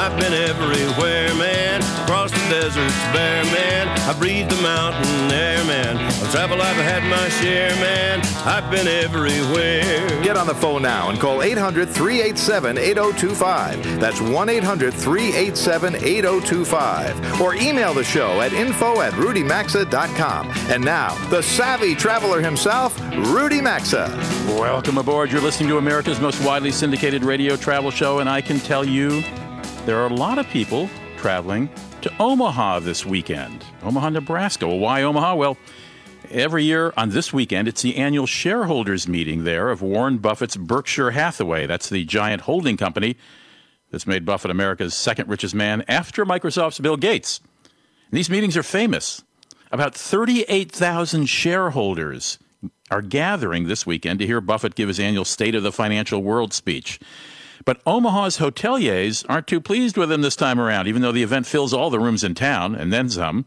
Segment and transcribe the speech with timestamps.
[0.00, 1.82] I've been everywhere, man.
[2.04, 3.86] Across the deserts bare, man.
[4.08, 5.98] I breathe the mountain air, man.
[6.22, 8.22] Of travel, I've had my share, man.
[8.46, 10.22] I've been everywhere.
[10.22, 14.00] Get on the phone now and call 800 387 8025.
[14.00, 17.40] That's 1 800 387 8025.
[17.42, 20.48] Or email the show at info at rudymaxa.com.
[20.70, 24.08] And now, the savvy traveler himself, Rudy Maxa.
[24.48, 25.30] Welcome aboard.
[25.30, 29.22] You're listening to America's most widely syndicated radio travel show, and I can tell you
[29.86, 31.68] there are a lot of people traveling
[32.02, 33.64] to Omaha this weekend.
[33.82, 34.66] Omaha, Nebraska.
[34.66, 35.34] Well, why Omaha?
[35.34, 35.56] Well,
[36.30, 41.12] every year on this weekend, it's the annual shareholders meeting there of Warren Buffett's Berkshire
[41.12, 41.66] Hathaway.
[41.66, 43.16] That's the giant holding company
[43.90, 47.40] that's made Buffett America's second richest man after Microsoft's Bill Gates.
[48.10, 49.22] And these meetings are famous.
[49.72, 52.38] About 38,000 shareholders
[52.90, 56.52] are gathering this weekend to hear Buffett give his annual State of the Financial World
[56.52, 56.98] speech.
[57.64, 61.46] But Omaha's hoteliers aren't too pleased with him this time around, even though the event
[61.46, 63.46] fills all the rooms in town and then some.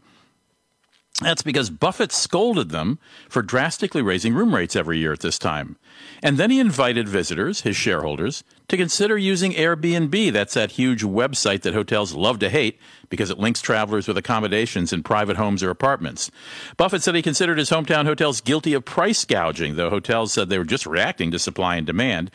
[1.20, 2.98] That's because Buffett scolded them
[3.28, 5.76] for drastically raising room rates every year at this time.
[6.24, 10.32] And then he invited visitors, his shareholders, to consider using Airbnb.
[10.32, 14.92] That's that huge website that hotels love to hate because it links travelers with accommodations
[14.92, 16.32] in private homes or apartments.
[16.76, 20.58] Buffett said he considered his hometown hotels guilty of price gouging, though hotels said they
[20.58, 22.32] were just reacting to supply and demand.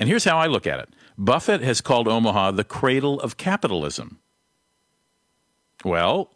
[0.00, 4.18] And here's how I look at it Buffett has called Omaha the cradle of capitalism.
[5.84, 6.30] Well,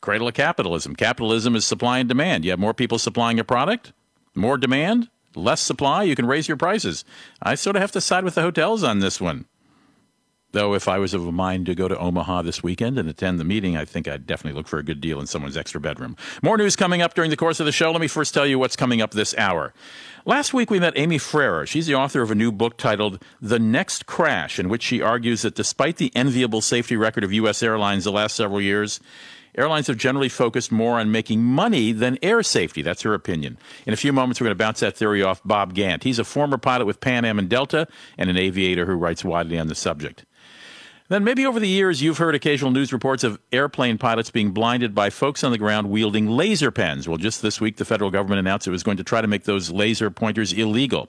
[0.00, 0.94] cradle of capitalism.
[0.96, 2.44] Capitalism is supply and demand.
[2.44, 3.92] You have more people supplying a product,
[4.34, 7.04] more demand, less supply, you can raise your prices.
[7.42, 9.44] I sort of have to side with the hotels on this one.
[10.52, 13.38] Though, if I was of a mind to go to Omaha this weekend and attend
[13.38, 16.16] the meeting, I think I'd definitely look for a good deal in someone's extra bedroom.
[16.42, 17.90] More news coming up during the course of the show.
[17.90, 19.74] Let me first tell you what's coming up this hour.
[20.28, 21.68] Last week, we met Amy Fraher.
[21.68, 25.42] She's the author of a new book titled The Next Crash, in which she argues
[25.42, 27.62] that despite the enviable safety record of U.S.
[27.62, 28.98] airlines the last several years,
[29.54, 32.82] airlines have generally focused more on making money than air safety.
[32.82, 33.56] That's her opinion.
[33.86, 36.02] In a few moments, we're going to bounce that theory off Bob Gandt.
[36.02, 37.86] He's a former pilot with Pan Am and Delta
[38.18, 40.24] and an aviator who writes widely on the subject.
[41.08, 44.92] Then, maybe over the years, you've heard occasional news reports of airplane pilots being blinded
[44.92, 47.06] by folks on the ground wielding laser pens.
[47.06, 49.44] Well, just this week, the federal government announced it was going to try to make
[49.44, 51.08] those laser pointers illegal.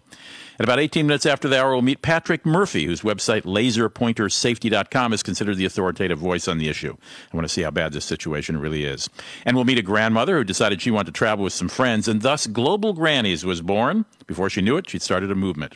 [0.59, 5.22] At about 18 minutes after the hour, we'll meet Patrick Murphy, whose website laserpointersafety.com is
[5.24, 6.96] considered the authoritative voice on the issue.
[7.31, 9.09] I want to see how bad this situation really is.
[9.46, 12.24] And we'll meet a grandmother who decided she wanted to travel with some friends, and
[12.24, 14.06] thus Global Grannies was born.
[14.25, 15.75] Before she knew it, she'd started a movement.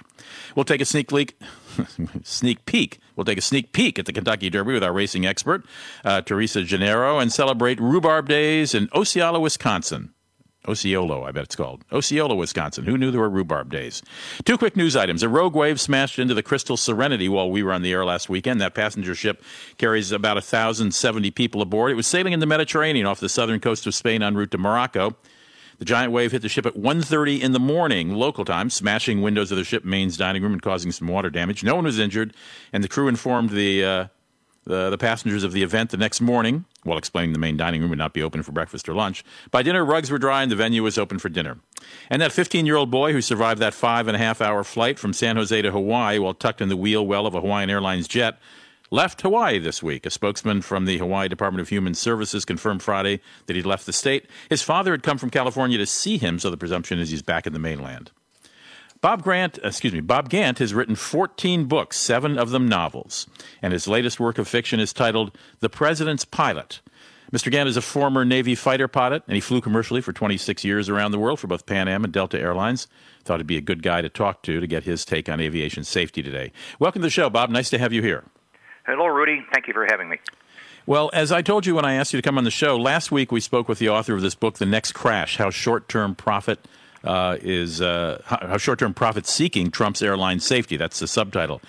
[0.56, 1.40] We'll take a sneak leak.
[2.24, 3.00] sneak peek.
[3.16, 5.66] We'll take a sneak peek at the Kentucky Derby with our racing expert,
[6.04, 10.14] uh, Teresa Genaro, and celebrate Rhubarb Days in Osceola, Wisconsin.
[10.68, 11.84] Osceola, I bet it's called.
[11.92, 12.86] Osceola, Wisconsin.
[12.86, 14.04] Who knew there were rhubarb days?
[14.46, 15.24] Two quick news items.
[15.24, 18.30] A rogue wave smashed into the Crystal Serenity while we were on the air last
[18.30, 18.62] weekend.
[18.62, 19.44] That passenger ship
[19.78, 21.92] carries about 1,070 people aboard.
[21.92, 24.60] It was sailing in the Mediterranean off the southern coast of Spain en route to
[24.60, 25.16] Morocco.
[25.82, 29.52] The giant wave hit the ship at 1.30 in the morning, local time, smashing windows
[29.52, 31.64] of the ship main's dining room and causing some water damage.
[31.64, 32.36] No one was injured,
[32.72, 34.08] and the crew informed the, uh,
[34.66, 37.90] the, the passengers of the event the next morning while explaining the main dining room
[37.90, 39.24] would not be open for breakfast or lunch.
[39.50, 41.58] By dinner, rugs were dry and the venue was open for dinner.
[42.12, 45.00] And that 15 year old boy who survived that five and a half hour flight
[45.00, 48.08] from San Jose to Hawaii while tucked in the wheel well of a Hawaiian Airlines
[48.08, 48.38] jet
[48.92, 50.06] left Hawaii this week.
[50.06, 53.94] A spokesman from the Hawaii Department of Human Services confirmed Friday that he'd left the
[53.94, 54.28] state.
[54.50, 57.48] His father had come from California to see him, so the presumption is he's back
[57.48, 58.12] in the mainland.
[59.00, 63.26] Bob Grant, uh, excuse me, Bob Gandt has written 14 books, seven of them novels,
[63.62, 66.82] and his latest work of fiction is titled The President's Pilot.
[67.32, 67.50] Mr.
[67.50, 71.12] Gandt is a former Navy fighter pilot, and he flew commercially for 26 years around
[71.12, 72.88] the world for both Pan Am and Delta Airlines.
[73.24, 75.86] Thought he'd be a good guy to talk to to get his take on aviation
[75.86, 76.52] safety today.
[76.78, 77.50] Welcome to the show, Bob.
[77.50, 78.26] Nice to have you here.
[78.86, 79.46] Hello, Rudy.
[79.54, 80.18] Thank you for having me.
[80.86, 83.12] Well, as I told you when I asked you to come on the show, last
[83.12, 86.16] week we spoke with the author of this book, The Next Crash How Short Term
[86.16, 86.60] Profit
[87.04, 90.78] uh, is uh, how short-term profit seeking trumps airline safety.
[90.78, 91.62] That's the subtitle.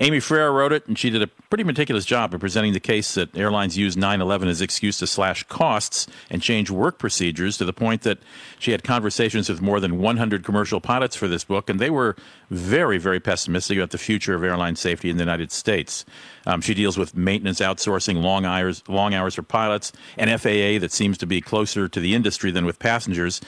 [0.00, 3.14] Amy Fraher wrote it, and she did a pretty meticulous job of presenting the case
[3.14, 7.72] that airlines use 9/11 as excuse to slash costs and change work procedures to the
[7.72, 8.18] point that
[8.60, 12.14] she had conversations with more than 100 commercial pilots for this book, and they were
[12.48, 16.04] very, very pessimistic about the future of airline safety in the United States.
[16.46, 20.92] Um, she deals with maintenance outsourcing, long hours, long hours for pilots, an FAA that
[20.92, 23.40] seems to be closer to the industry than with passengers,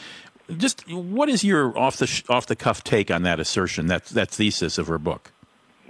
[0.57, 4.31] just what is your off the off the cuff take on that assertion, that that
[4.31, 5.33] thesis of her book?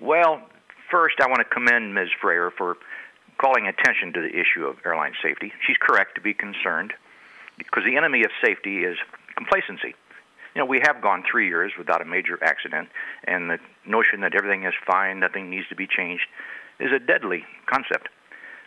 [0.01, 0.43] Well,
[0.91, 2.09] first I want to commend Ms.
[2.23, 2.77] Fraher for
[3.39, 5.53] calling attention to the issue of airline safety.
[5.67, 6.93] She's correct to be concerned.
[7.59, 8.97] because the enemy of safety is
[9.37, 9.95] complacency.
[10.55, 12.89] You know, we have gone three years without a major accident,
[13.25, 16.25] and the notion that everything is fine, nothing needs to be changed,
[16.81, 18.09] is a deadly concept.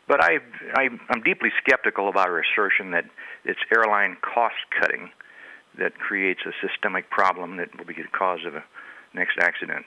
[0.07, 0.39] But I,
[0.75, 3.05] I, I'm deeply skeptical about her assertion that
[3.45, 5.09] it's airline cost cutting
[5.77, 8.63] that creates a systemic problem that will be the cause of a
[9.13, 9.85] next accident.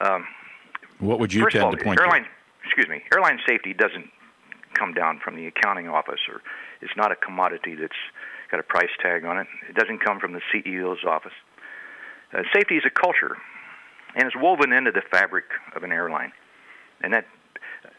[0.00, 0.26] Um,
[0.98, 2.28] what would you first tend all, to point airline, to?
[2.64, 3.02] Excuse me.
[3.12, 4.10] Airline safety doesn't
[4.74, 6.42] come down from the accounting office, or
[6.80, 7.92] it's not a commodity that's
[8.50, 9.46] got a price tag on it.
[9.68, 11.32] It doesn't come from the CEO's office.
[12.32, 13.36] Uh, safety is a culture,
[14.14, 15.44] and it's woven into the fabric
[15.74, 16.32] of an airline.
[17.00, 17.26] And that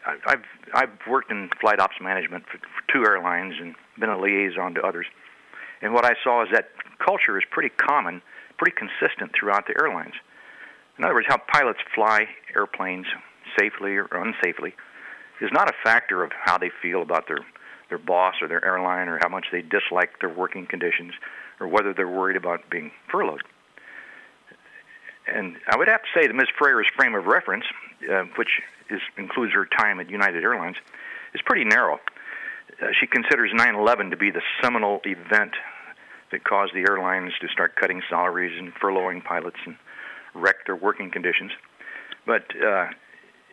[0.06, 0.44] I've
[0.74, 4.82] I've worked in flight ops management for, for two airlines and been a liaison to
[4.82, 5.06] others.
[5.82, 6.70] And what I saw is that
[7.04, 8.22] culture is pretty common,
[8.58, 10.14] pretty consistent throughout the airlines.
[10.98, 13.06] In other words, how pilots fly airplanes
[13.58, 14.72] safely or unsafely
[15.40, 17.38] is not a factor of how they feel about their
[17.88, 21.12] their boss or their airline or how much they dislike their working conditions
[21.58, 23.42] or whether they're worried about being furloughed.
[25.26, 26.46] And I would have to say that Ms.
[26.56, 27.64] Fraher's frame of reference,
[28.10, 30.76] uh, which is, includes her time at United Airlines,
[31.34, 32.00] is pretty narrow.
[32.80, 35.52] Uh, she considers 9/11 to be the seminal event
[36.32, 39.76] that caused the airlines to start cutting salaries and furloughing pilots and
[40.34, 41.52] wreck their working conditions.
[42.26, 42.86] But uh,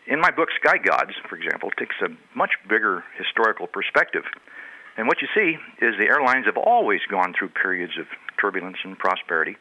[0.05, 4.23] in my book, Sky Gods, for example, takes a much bigger historical perspective.
[4.95, 8.05] And what you see is the airlines have always gone through periods of
[8.39, 9.57] turbulence and prosperity.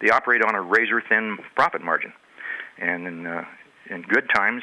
[0.00, 2.12] They operate on a razor thin profit margin.
[2.78, 3.44] And in, uh,
[3.88, 4.62] in good times,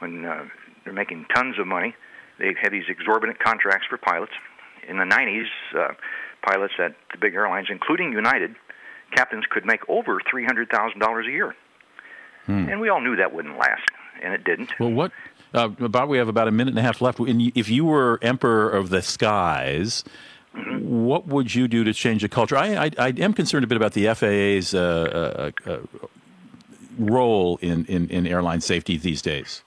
[0.00, 0.44] when uh,
[0.84, 1.94] they're making tons of money,
[2.38, 4.32] they had these exorbitant contracts for pilots.
[4.88, 5.46] In the 90s,
[5.76, 5.94] uh,
[6.42, 8.54] pilots at the big airlines, including United,
[9.12, 11.54] captains could make over $300,000 a year.
[12.46, 12.68] Hmm.
[12.68, 13.82] And we all knew that wouldn't last,
[14.22, 14.78] and it didn't.
[14.78, 15.12] Well, what,
[15.52, 17.18] uh, Bob, we have about a minute and a half left.
[17.20, 20.04] If you were emperor of the skies,
[20.54, 21.04] mm-hmm.
[21.04, 22.56] what would you do to change the culture?
[22.56, 25.78] I, I, I am concerned a bit about the FAA's uh, uh, uh,
[26.98, 29.62] role in, in, in airline safety these days.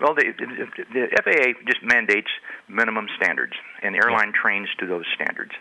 [0.00, 2.28] Well, the, the, FAA just mandates
[2.68, 4.42] minimum standards, and the airline yeah.
[4.42, 5.52] trains to those standards.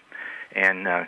[0.55, 1.03] And uh,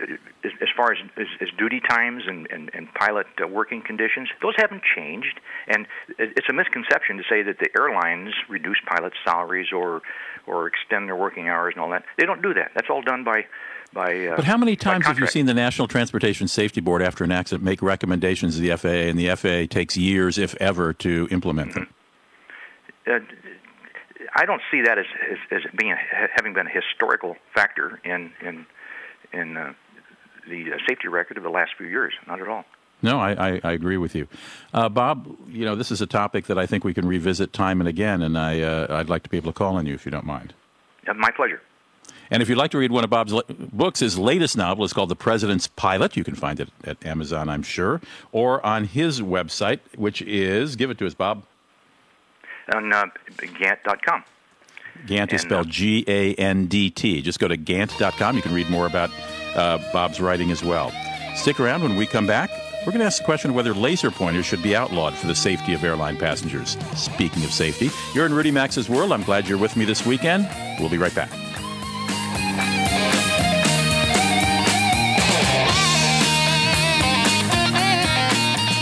[0.00, 4.28] as, as far as, as, as duty times and, and, and pilot uh, working conditions,
[4.42, 5.40] those haven't changed.
[5.68, 5.86] And
[6.18, 10.02] it's a misconception to say that the airlines reduce pilots' salaries or
[10.46, 12.04] or extend their working hours and all that.
[12.16, 12.70] They don't do that.
[12.74, 13.46] That's all done by
[13.92, 17.24] by, uh, but how many times have you seen the National Transportation Safety Board, after
[17.24, 21.28] an accident, make recommendations to the FAA, and the FAA takes years, if ever, to
[21.30, 21.88] implement them?
[23.06, 23.20] Uh,
[24.34, 25.94] I don't see that as, as, as being
[26.34, 28.66] having been a historical factor in in
[29.32, 29.72] in uh,
[30.48, 32.14] the uh, safety record of the last few years.
[32.26, 32.64] Not at all.
[33.02, 34.26] No, I, I, I agree with you,
[34.72, 35.36] uh, Bob.
[35.48, 38.22] You know, this is a topic that I think we can revisit time and again,
[38.22, 40.24] and I uh, I'd like to be able to call on you if you don't
[40.24, 40.54] mind.
[41.06, 41.60] Uh, my pleasure.
[42.30, 43.32] And if you'd like to read one of Bob's
[43.72, 46.16] books, his latest novel is called The President's Pilot.
[46.16, 48.00] You can find it at Amazon, I'm sure,
[48.32, 51.44] or on his website, which is give it to us, Bob.
[52.74, 53.06] On uh,
[53.58, 54.24] Gandt.com.
[55.06, 57.22] Gandt is spelled uh, G A N D T.
[57.22, 58.36] Just go to Gandt.com.
[58.36, 59.10] You can read more about
[59.54, 60.92] uh, Bob's writing as well.
[61.34, 62.50] Stick around when we come back.
[62.86, 65.74] We're going to ask the question whether laser pointers should be outlawed for the safety
[65.74, 66.78] of airline passengers.
[66.94, 69.12] Speaking of safety, you're in Rudy Maxa's world.
[69.12, 70.48] I'm glad you're with me this weekend.
[70.78, 71.30] We'll be right back.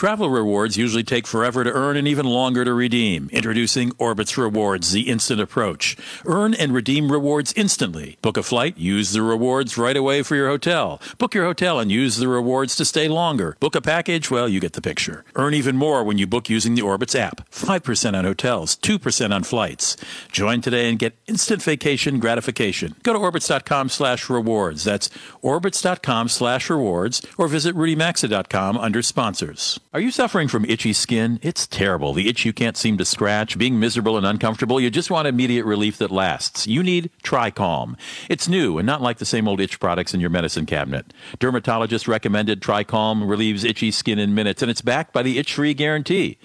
[0.00, 3.28] Travel rewards usually take forever to earn and even longer to redeem.
[3.34, 5.94] Introducing Orbitz Rewards, the instant approach.
[6.24, 8.16] Earn and redeem rewards instantly.
[8.22, 11.02] Book a flight, use the rewards right away for your hotel.
[11.18, 13.58] Book your hotel and use the rewards to stay longer.
[13.60, 15.22] Book a package, well, you get the picture.
[15.34, 17.46] Earn even more when you book using the Orbitz app.
[17.50, 19.98] 5% on hotels, 2% on flights.
[20.32, 22.94] Join today and get instant vacation gratification.
[23.02, 24.82] Go to orbitz.com slash rewards.
[24.82, 25.10] That's
[25.44, 29.78] orbitz.com slash rewards or visit rudymaxa.com under sponsors.
[29.92, 31.40] Are you suffering from itchy skin?
[31.42, 32.12] It's terrible.
[32.12, 34.80] The itch you can't seem to scratch, being miserable and uncomfortable.
[34.80, 36.68] You just want immediate relief that lasts.
[36.68, 37.96] You need TriCalm.
[38.28, 41.12] It's new and not like the same old itch products in your medicine cabinet.
[41.40, 46.38] Dermatologist recommended TriCalm relieves itchy skin in minutes, and it's backed by the itch-free guarantee.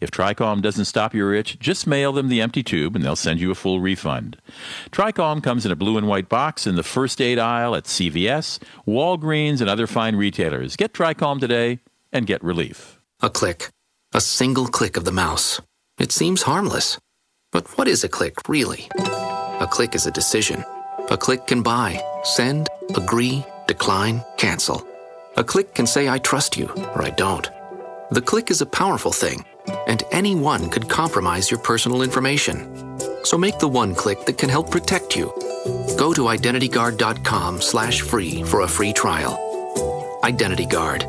[0.00, 3.40] If TriCalm doesn't stop your itch, just mail them the empty tube and they'll send
[3.40, 4.36] you a full refund.
[4.92, 8.60] TriCalm comes in a blue and white box in the first aid aisle at CVS,
[8.86, 10.76] Walgreens, and other fine retailers.
[10.76, 11.80] Get TriCalm today
[12.12, 13.00] and get relief.
[13.20, 13.68] A click.
[14.12, 15.60] A single click of the mouse.
[15.98, 16.98] It seems harmless.
[17.50, 18.88] But what is a click, really?
[18.96, 20.64] A click is a decision.
[21.10, 24.86] A click can buy, send, agree, decline, cancel.
[25.36, 27.48] A click can say, I trust you, or I don't.
[28.10, 29.44] The click is a powerful thing,
[29.86, 32.98] and anyone could compromise your personal information.
[33.24, 35.32] So make the one click that can help protect you.
[35.96, 39.38] Go to identityguard.com slash free for a free trial.
[40.24, 41.06] Identity Guard,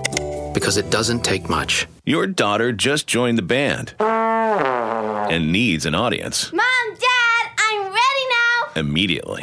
[0.53, 1.87] because it doesn't take much.
[2.05, 8.79] Your daughter just joined the band and needs an audience Mom, Dad, I'm ready now.
[8.81, 9.41] immediately.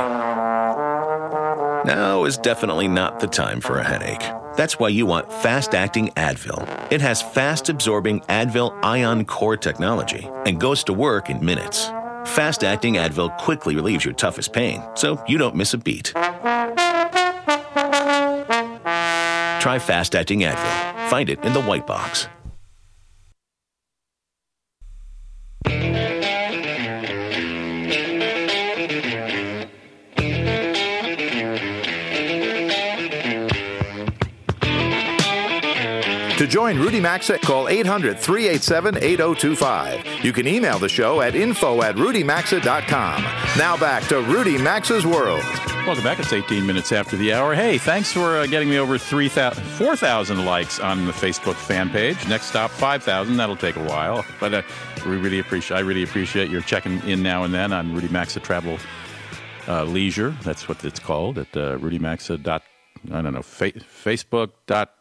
[1.85, 4.23] Now is definitely not the time for a headache.
[4.57, 6.93] That's why you want fast acting Advil.
[6.93, 11.87] It has fast absorbing Advil ion core technology and goes to work in minutes.
[12.27, 16.13] Fast acting Advil quickly relieves your toughest pain, so you don't miss a beat.
[19.61, 21.09] Try fast acting Advil.
[21.11, 22.29] Find it in the white box.
[36.51, 40.25] Join Rudy Maxa, call 800 387 8025.
[40.25, 43.23] You can email the show at info at rudymaxa.com.
[43.57, 45.45] Now back to Rudy Maxa's World.
[45.87, 46.19] Welcome back.
[46.19, 47.55] It's 18 minutes after the hour.
[47.55, 52.29] Hey, thanks for uh, getting me over 3,000 4,000 likes on the Facebook fan page.
[52.29, 53.37] Next stop, 5,000.
[53.37, 54.63] That'll take a while, but uh,
[55.07, 55.77] we really appreciate.
[55.77, 58.79] I really appreciate your checking in now and then on Rudy Maxa Travel
[59.69, 60.37] uh, Leisure.
[60.43, 62.45] That's what it's called at uh, rudymaxa.
[62.49, 63.43] I don't know.
[63.43, 64.51] Fa- Facebook.
[64.67, 64.95] Dot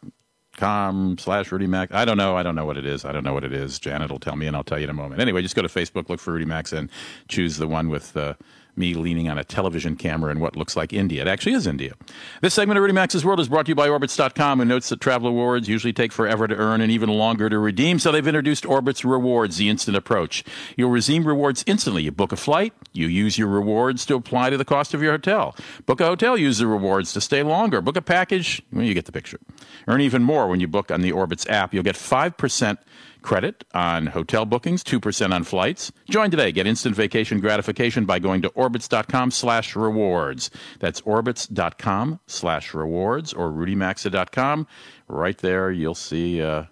[0.60, 1.92] com slash Rudy Max.
[1.92, 2.36] I don't know.
[2.36, 3.04] I don't know what it is.
[3.04, 3.78] I don't know what it is.
[3.78, 5.20] Janet will tell me, and I'll tell you in a moment.
[5.20, 6.90] Anyway, just go to Facebook, look for Rudy Max, and
[7.28, 8.34] choose the one with uh,
[8.80, 11.22] me leaning on a television camera in what looks like India.
[11.22, 11.94] It actually is India.
[12.40, 15.00] This segment of Rudy Maxa's World is brought to you by Orbitz.com, who notes that
[15.00, 18.64] travel awards usually take forever to earn and even longer to redeem, so they've introduced
[18.64, 20.42] Orbitz Rewards, the instant approach.
[20.76, 22.02] You'll redeem rewards instantly.
[22.02, 25.12] You book a flight, you use your rewards to apply to the cost of your
[25.12, 25.54] hotel.
[25.86, 27.80] Book a hotel, use the rewards to stay longer.
[27.80, 29.38] Book a package, well, you get the picture.
[29.86, 31.74] Earn even more when you book on the Orbitz app.
[31.74, 32.78] You'll get 5%
[33.22, 35.92] credit on hotel bookings, 2% on flights.
[36.08, 36.52] Join today.
[36.52, 40.50] Get instant vacation gratification by going to orbitz.com slash rewards.
[40.78, 44.66] That's orbitz.com slash rewards or rudymaxa.com.
[45.08, 46.64] Right there, you'll see, uh,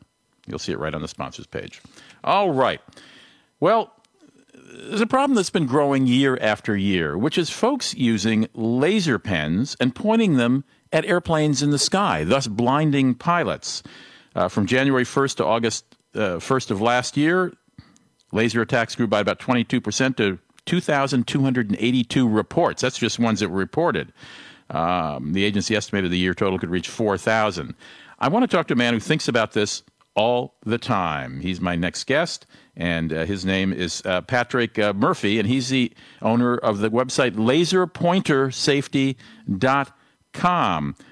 [0.47, 1.81] you'll see it right on the sponsors page.
[2.25, 2.81] All right.
[3.61, 3.93] Well,
[4.53, 9.77] there's a problem that's been growing year after year, which is folks using laser pens
[9.81, 13.83] and pointing them at airplanes in the sky, thus blinding pilots.
[14.35, 17.53] Uh, from January 1st to August uh, 1st of last year,
[18.33, 22.83] laser attacks grew by about 22% to 2,282 reports.
[22.83, 24.13] That's just ones that were reported.
[24.71, 27.75] Um, the agency estimated the year total could reach 4,000.
[28.19, 29.83] I want to talk to a man who thinks about this
[30.15, 31.41] all the time.
[31.41, 32.45] He's my next guest,
[32.77, 36.91] and uh, his name is uh, Patrick uh, Murphy, and he's the owner of the
[36.91, 39.95] website laserpointersafety.com.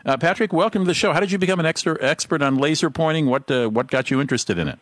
[0.05, 1.13] Uh, Patrick, welcome to the show.
[1.13, 3.27] How did you become an extra expert on laser pointing?
[3.27, 4.79] What, uh, what got you interested in it?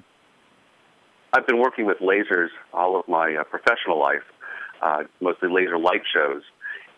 [1.32, 4.22] I've been working with lasers all of my uh, professional life,
[4.82, 6.42] uh, mostly laser light shows,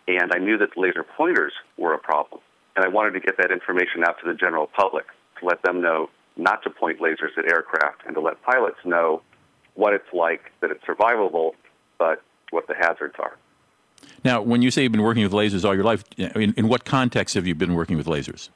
[0.08, 2.40] and I knew that laser pointers were a problem.
[2.74, 5.06] And I wanted to get that information out to the general public
[5.40, 9.22] to let them know not to point lasers at aircraft and to let pilots know
[9.74, 11.52] what it's like, that it's survivable,
[11.98, 13.36] but what the hazards are.
[14.24, 16.84] Now, when you say you've been working with lasers all your life, in, in what
[16.84, 18.48] context have you been working with lasers?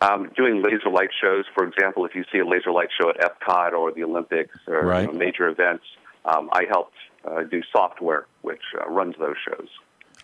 [0.00, 3.16] Um, doing laser light shows, for example, if you see a laser light show at
[3.18, 5.02] Epcot or the Olympics or Right.
[5.02, 5.84] you know, major events,
[6.24, 9.68] um, I helped uh, do software which uh, runs those shows.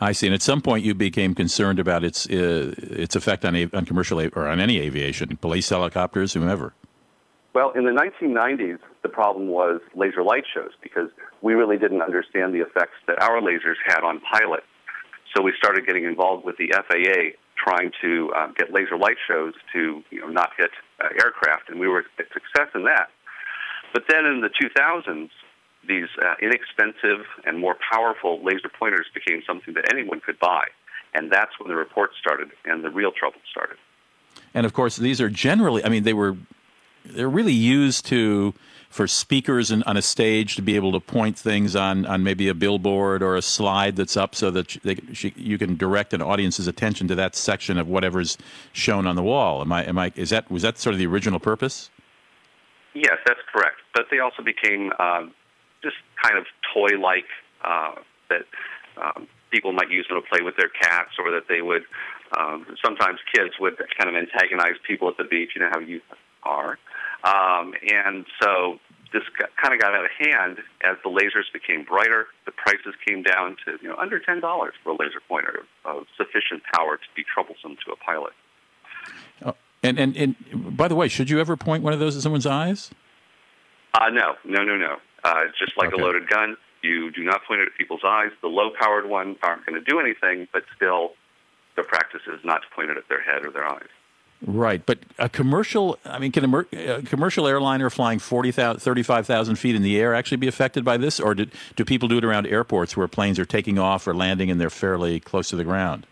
[0.00, 0.26] I see.
[0.26, 4.20] And at some point, you became concerned about its uh, its effect on on commercial
[4.20, 6.72] or on any aviation, police helicopters, whomever.
[7.52, 11.08] Well, in the 1990s, the problem was laser light shows because
[11.42, 14.66] we really didn't understand the effects that our lasers had on pilots.
[15.34, 19.54] So we started getting involved with the FAA, trying to um, get laser light shows
[19.72, 23.10] to you know not hit uh, aircraft, and we were a success in that.
[23.92, 25.30] But then in the 2000s,
[25.86, 30.66] these uh, inexpensive and more powerful laser pointers became something that anyone could buy,
[31.14, 33.78] and that's when the reports started and the real trouble started.
[34.52, 35.84] And of course, these are generally.
[35.84, 36.36] I mean, they were
[37.04, 38.54] they're really used to
[38.90, 42.48] for speakers and on a stage to be able to point things on, on maybe
[42.48, 46.20] a billboard or a slide that's up so that they, she, you can direct an
[46.20, 48.36] audience's attention to that section of whatever's
[48.72, 49.62] shown on the wall.
[49.62, 51.88] Am I, am I, is that, was that sort of the original purpose?
[52.92, 53.76] Yes, that's correct.
[53.94, 55.32] But they also became um,
[55.82, 56.44] just kind of
[56.74, 57.30] toy-like
[57.64, 57.94] uh,
[58.28, 58.42] that
[59.00, 61.82] um, people might use them to play with their cats, or that they would.
[62.38, 65.50] Um, sometimes kids would kind of antagonize people at the beach.
[65.54, 66.02] You know how youth
[66.42, 66.78] are,
[67.24, 68.78] um, and so
[69.12, 69.22] this
[69.60, 72.26] kind of got out of hand as the lasers became brighter.
[72.46, 76.06] The prices came down to you know under ten dollars for a laser pointer of
[76.16, 78.32] sufficient power to be troublesome to a pilot.
[79.82, 80.36] And, and, and
[80.76, 82.90] by the way, should you ever point one of those at someone's eyes?
[83.94, 84.96] Uh, no, no, no, no.
[85.24, 86.02] Uh, just like Okay.
[86.02, 86.56] a loaded gun.
[86.82, 88.30] You do not point it at people's eyes.
[88.42, 91.12] The low-powered ones aren't going to do anything, but still,
[91.76, 93.88] the practice is not to point it at their head or their eyes.
[94.46, 99.74] Right, but a commercial, I mean, can a, a commercial airliner flying 40,000, 35,000 feet
[99.74, 101.20] in the air actually be affected by this?
[101.20, 104.50] Or do, do people do it around airports where planes are taking off or landing
[104.50, 106.06] and they're fairly close to the ground?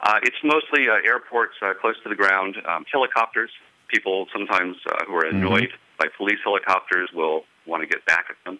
[0.00, 3.50] Uh, it's mostly uh, airports uh, close to the ground, um, helicopters.
[3.88, 8.36] People sometimes uh, who are annoyed by police helicopters will want to get back at
[8.44, 8.58] them.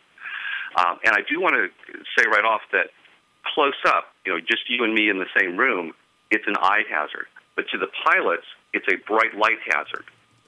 [0.76, 1.68] Um, and I do want to
[2.16, 2.90] say right off that
[3.54, 5.92] close up, you know, just you and me in the same room,
[6.30, 7.26] it's an eye hazard.
[7.54, 8.45] But to the pilots,
[8.76, 10.04] it's a bright light hazard.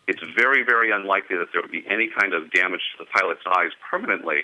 [0.06, 3.42] It's very, very unlikely that there would be any kind of damage to the pilot's
[3.46, 4.40] eyes permanently,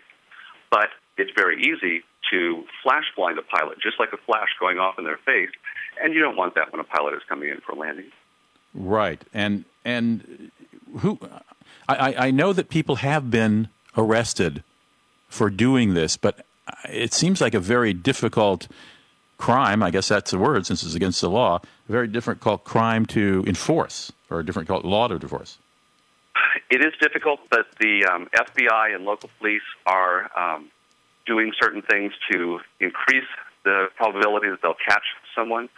[0.71, 4.99] but it's very easy to flash blind a pilot, just like a flash going off
[4.99, 5.51] in their face,
[6.03, 8.11] and you don't want that when a pilot is coming in for landing.
[8.75, 10.51] Right, and and
[10.99, 11.19] who?
[11.89, 14.65] I- I know that people have been arrested
[15.29, 16.45] for doing this, but
[16.89, 18.67] it seems like a very difficult
[19.39, 19.83] crime.
[19.83, 21.61] I guess that's the word, since it's against the law.
[21.89, 25.59] Very difficult crime to enforce, or a different called law to enforce.
[26.71, 30.71] It is difficult, but the um, FBI and local police are um,
[31.27, 33.29] doing certain things to increase
[33.65, 35.69] the probability that they'll catch someone.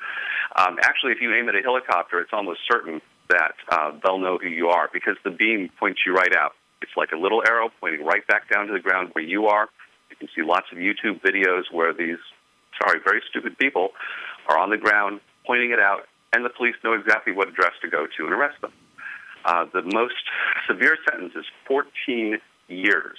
[0.57, 4.39] Um, actually, if you aim at a helicopter, it's almost certain that uh, they'll know
[4.39, 6.53] who you are because the beam points you right out.
[6.83, 9.69] It's like a little arrow pointing right back down to the ground where you are.
[10.11, 12.19] You can see lots of YouTube videos where these,
[12.83, 13.91] sorry, very stupid people
[14.49, 17.89] are on the ground pointing it out, and the police know exactly what address to
[17.89, 18.73] go to and arrest them.
[19.45, 20.15] Uh, the most
[20.69, 23.19] severe sentence is 14 years.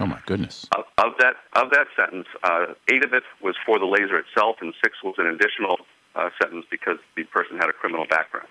[0.00, 0.66] Oh my goodness!
[0.76, 4.56] Of, of that of that sentence, uh, eight of it was for the laser itself,
[4.62, 5.76] and six was an additional
[6.16, 8.48] uh, sentence because the person had a criminal background.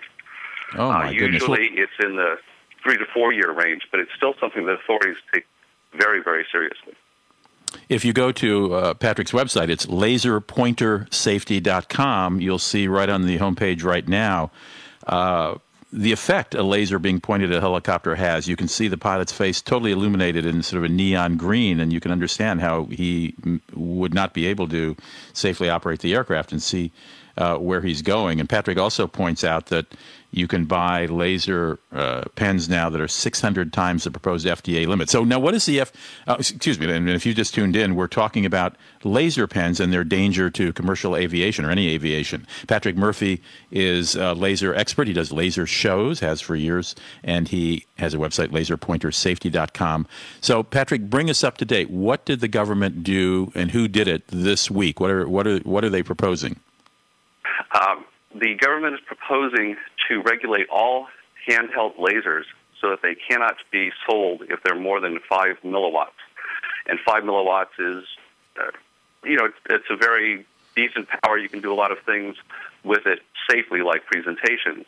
[0.76, 1.42] Oh uh, my goodness!
[1.42, 2.36] usually, it's in the
[2.82, 5.44] three to four year range, but it's still something that authorities take
[5.94, 6.94] very, very seriously.
[7.88, 12.40] If you go to uh, Patrick's website, it's laserpointersafety.com.
[12.40, 14.50] You'll see right on the homepage right now
[15.06, 15.54] uh,
[15.92, 18.48] the effect a laser being pointed at a helicopter has.
[18.48, 21.92] You can see the pilot's face totally illuminated in sort of a neon green, and
[21.92, 24.96] you can understand how he m- would not be able to
[25.34, 26.92] safely operate the aircraft and see
[27.36, 28.40] uh, where he's going.
[28.40, 29.86] And Patrick also points out that
[30.32, 35.10] you can buy laser uh, pens now that are 600 times the proposed FDA limit.
[35.10, 35.92] So now, what is the F?
[36.26, 39.92] Uh, excuse me, and if you just tuned in, we're talking about laser pens and
[39.92, 42.46] their danger to commercial aviation or any aviation.
[42.66, 45.06] Patrick Murphy is a laser expert.
[45.06, 50.06] He does laser shows, has for years, and he has a website, laserpointersafety.com.
[50.40, 51.90] So, Patrick, bring us up to date.
[51.90, 54.98] What did the government do, and who did it this week?
[54.98, 56.58] What are what are what are they proposing?
[57.72, 59.76] Um, the government is proposing
[60.08, 61.08] to regulate all
[61.48, 62.44] handheld lasers
[62.80, 66.18] so that they cannot be sold if they're more than five milliwatts.
[66.86, 68.04] And five milliwatts is,
[68.60, 68.70] uh,
[69.24, 71.38] you know, it's, it's a very decent power.
[71.38, 72.36] You can do a lot of things
[72.84, 74.84] with it safely, like presentations.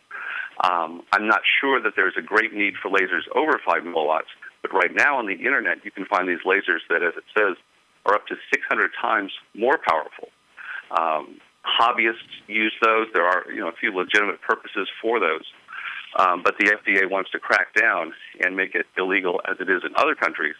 [0.63, 4.73] Um, I'm not sure that there's a great need for lasers over five milliwatts, but
[4.73, 7.57] right now on the internet you can find these lasers that, as it says,
[8.07, 10.29] are up to 600 times more powerful.
[10.91, 13.09] Um, hobbyists use those.
[13.13, 15.45] There are you know a few legitimate purposes for those,
[16.17, 19.83] um, but the FDA wants to crack down and make it illegal, as it is
[19.85, 20.57] in other countries,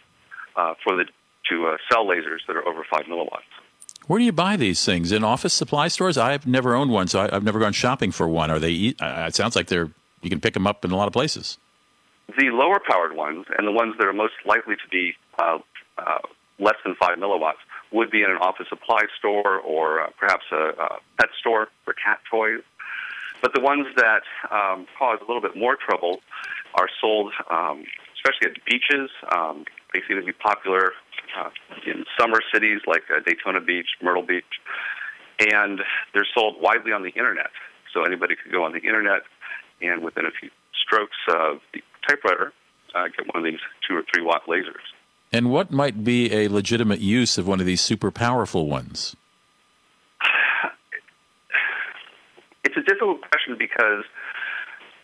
[0.55, 1.05] uh, for the
[1.49, 3.45] to uh, sell lasers that are over five milliwatts.
[4.07, 5.11] Where do you buy these things?
[5.11, 6.17] In office supply stores?
[6.17, 8.51] I've never owned one, so I, I've never gone shopping for one.
[8.51, 8.95] Are they?
[8.99, 9.91] Uh, it sounds like they're.
[10.21, 11.57] You can pick them up in a lot of places.
[12.37, 15.59] The lower powered ones and the ones that are most likely to be uh,
[15.99, 16.17] uh,
[16.57, 20.55] less than five milliwatts would be in an office supply store or uh, perhaps a,
[20.55, 22.61] a pet store for cat toys.
[23.41, 26.21] But the ones that um, cause a little bit more trouble
[26.73, 29.09] are sold, um, especially at beaches.
[29.35, 30.93] Um, they seem to be popular
[31.37, 31.49] uh,
[31.85, 34.43] in summer cities like uh, Daytona Beach, Myrtle Beach,
[35.39, 35.79] and
[36.13, 37.51] they're sold widely on the internet.
[37.93, 39.21] So anybody could go on the internet
[39.81, 40.49] and within a few
[40.85, 42.53] strokes of the typewriter,
[42.93, 44.83] uh, get one of these two or three watt lasers.
[45.35, 49.17] And what might be a legitimate use of one of these super powerful ones?
[52.63, 54.05] It's a difficult question because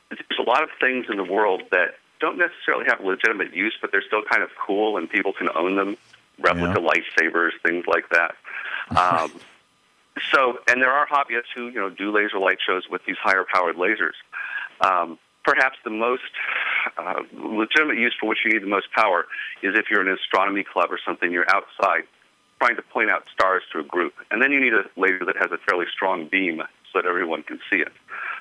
[0.09, 3.91] there's a lot of things in the world that don't necessarily have legitimate use, but
[3.91, 5.97] they're still kind of cool and people can own them.
[6.39, 6.87] Replica Yeah.
[6.87, 8.35] lightsabers, things like that.
[8.97, 9.31] Um,
[10.33, 13.45] so, and there are hobbyists who you know do laser light shows with these higher
[13.53, 14.15] powered lasers.
[14.81, 16.21] Um, perhaps the most
[16.97, 19.25] uh, legitimate use for which you need the most power
[19.63, 21.31] is if you're in an astronomy club or something.
[21.31, 22.03] You're outside
[22.59, 25.35] trying to point out stars to a group, and then you need a laser that
[25.37, 26.61] has a fairly strong beam
[26.93, 27.91] so that everyone can see it.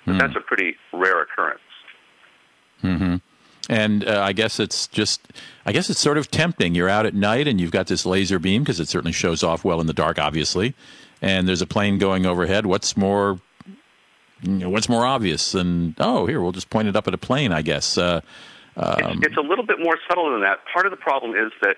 [0.07, 1.61] But that's a pretty rare occurrence.
[3.69, 5.21] And uh, I guess it's just,
[5.65, 6.75] I guess it's sort of tempting.
[6.75, 9.65] You're out at night and you've got this laser beam because it certainly shows off
[9.65, 10.75] well in the dark, obviously.
[11.23, 12.67] And there's a plane going overhead.
[12.67, 13.39] What's more,
[14.43, 17.19] you know, what's more obvious than oh, here we'll just point it up at a
[17.19, 17.53] plane?
[17.53, 17.99] I guess.
[17.99, 18.21] Uh,
[18.77, 20.61] um, it's, it's a little bit more subtle than that.
[20.73, 21.77] Part of the problem is that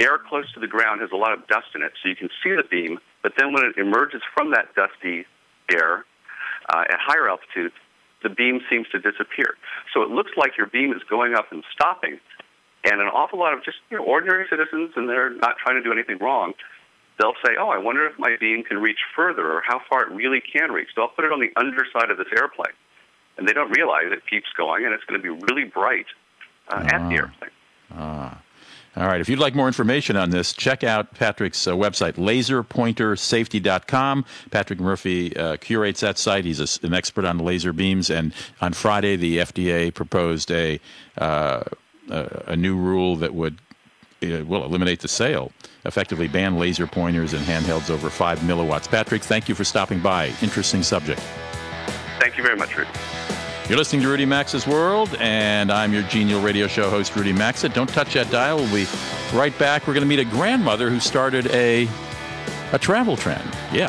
[0.00, 2.28] air close to the ground has a lot of dust in it, so you can
[2.42, 2.98] see the beam.
[3.22, 5.24] But then when it emerges from that dusty
[5.70, 6.04] air
[6.68, 7.74] uh, at higher altitudes,
[8.22, 9.54] the beam seems to disappear.
[9.94, 12.18] So it looks like your beam is going up and stopping.
[12.84, 15.82] And an awful lot of just you know, ordinary citizens, and they're not trying to
[15.82, 16.52] do anything wrong,
[17.18, 20.10] they'll say, "Oh, I wonder if my beam can reach further, or how far it
[20.10, 22.74] really can reach." So I'll put it on the underside of this airplane,
[23.36, 26.06] and they don't realize it keeps going, and it's going to be really bright
[26.68, 27.20] uh, at the ah.
[27.20, 27.50] airplane.
[27.94, 28.38] Ah.
[28.94, 29.22] All right.
[29.22, 34.26] If you'd like more information on this, check out Patrick's uh, website, laserpointersafety.com.
[34.50, 36.44] Patrick Murphy uh, curates that site.
[36.44, 38.10] He's a, an expert on laser beams.
[38.10, 40.78] And on Friday, the FDA proposed a,
[41.16, 41.62] uh,
[42.10, 43.62] a, a, new rule that would
[44.22, 45.52] uh, well, eliminate the sale,
[45.84, 48.88] effectively ban laser pointers and handhelds over 5 milliwatts.
[48.88, 50.32] Patrick, thank you for stopping by.
[50.42, 51.20] Interesting subject.
[52.18, 52.90] Thank you very much, Rudy.
[53.68, 57.68] You're listening to Rudy Maxa's World, and I'm your genial radio show host, Rudy Maxa.
[57.68, 58.56] Don't touch that dial.
[58.56, 58.86] We'll be
[59.32, 59.86] right back.
[59.86, 61.88] We're going to meet a grandmother who started a
[62.72, 63.48] a travel trend.
[63.72, 63.88] Yeah,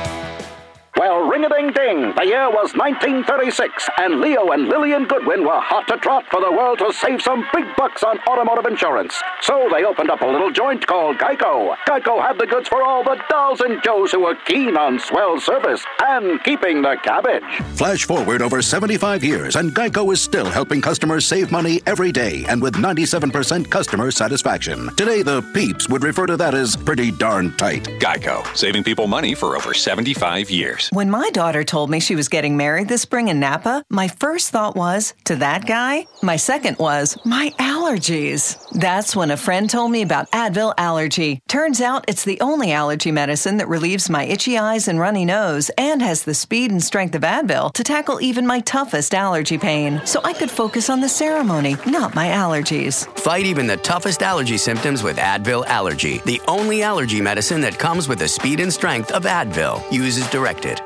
[1.01, 2.13] Well, ring a ding ding.
[2.13, 6.51] The year was 1936, and Leo and Lillian Goodwin were hot to trot for the
[6.51, 9.19] world to save some big bucks on automotive insurance.
[9.41, 11.75] So they opened up a little joint called Geico.
[11.87, 15.41] Geico had the goods for all the dolls and Joes who were keen on swell
[15.41, 17.49] service and keeping the cabbage.
[17.73, 22.45] Flash forward over 75 years, and Geico is still helping customers save money every day
[22.47, 24.95] and with 97% customer satisfaction.
[24.97, 27.85] Today, the peeps would refer to that as pretty darn tight.
[27.99, 30.90] Geico, saving people money for over 75 years.
[30.93, 34.49] When my daughter told me she was getting married this spring in Napa, my first
[34.49, 36.05] thought was, to that guy?
[36.21, 38.59] My second was, my allergies.
[38.71, 41.39] That's when a friend told me about Advil Allergy.
[41.47, 45.71] Turns out it's the only allergy medicine that relieves my itchy eyes and runny nose
[45.77, 50.01] and has the speed and strength of Advil to tackle even my toughest allergy pain.
[50.03, 53.07] So I could focus on the ceremony, not my allergies.
[53.17, 58.09] Fight even the toughest allergy symptoms with Advil Allergy, the only allergy medicine that comes
[58.09, 59.89] with the speed and strength of Advil.
[59.89, 60.80] Uses directed.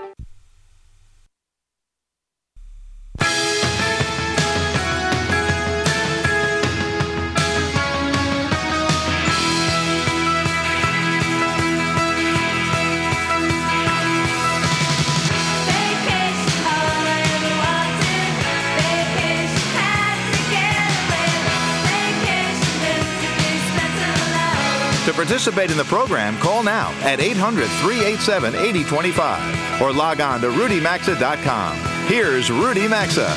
[25.45, 31.77] Participate in the program, call now at 800 387 8025 or log on to rudymaxa.com.
[32.07, 33.31] Here's Rudy Maxa.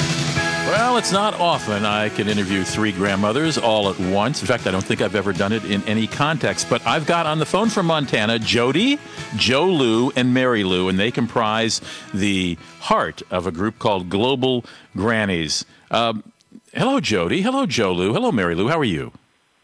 [0.71, 4.41] Well, it's not often I can interview three grandmothers all at once.
[4.41, 6.71] In fact, I don't think I've ever done it in any context.
[6.71, 8.99] But I've got on the phone from Montana Jody,
[9.37, 11.83] Joe Lou, and Mary Lou, and they comprise
[12.15, 14.65] the heart of a group called Global
[14.97, 15.67] Grannies.
[15.91, 16.33] Um,
[16.73, 17.43] hello, Jody.
[17.43, 18.15] Hello, Joe Lou.
[18.15, 18.69] Hello, Mary Lou.
[18.69, 19.13] How are you?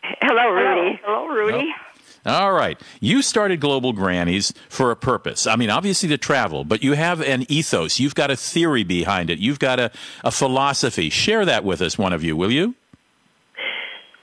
[0.03, 1.01] Hello, Rudy.
[1.03, 1.73] Hello, Hello Rudy.
[1.75, 1.84] Oh.
[2.27, 2.81] All right.
[3.01, 5.47] You started Global Grannies for a purpose.
[5.47, 8.01] I mean, obviously to travel, but you have an ethos.
[8.01, 9.39] You've got a theory behind it.
[9.39, 9.91] You've got a,
[10.23, 11.11] a philosophy.
[11.11, 12.75] Share that with us, one of you, will you?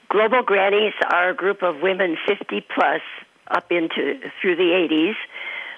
[0.08, 3.00] Global Grannies are a group of women 50 plus
[3.48, 5.14] up into through the 80s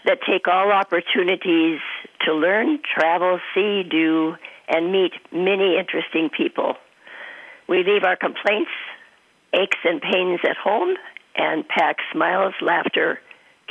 [0.07, 1.81] that take all opportunities
[2.23, 4.35] to learn, travel, see, do,
[4.69, 6.77] and meet many interesting people.
[7.69, 8.71] We leave our complaints,
[9.55, 10.97] aches, and pains at home
[11.37, 13.21] and pack smiles, laughter,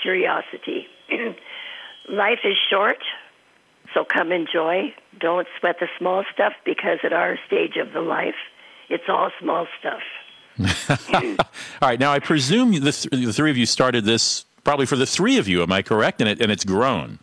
[0.02, 0.88] curiosity.
[2.10, 3.00] Life is short,
[3.94, 4.94] so come enjoy.
[5.20, 8.36] Don't sweat the small stuff because at our stage of the life,
[8.90, 10.02] it's all small stuff.
[11.82, 12.00] all right.
[12.00, 15.38] Now, I presume the, th- the three of you started this probably for the three
[15.38, 15.64] of you.
[15.64, 16.22] Am I correct?
[16.22, 17.20] And it and it's grown.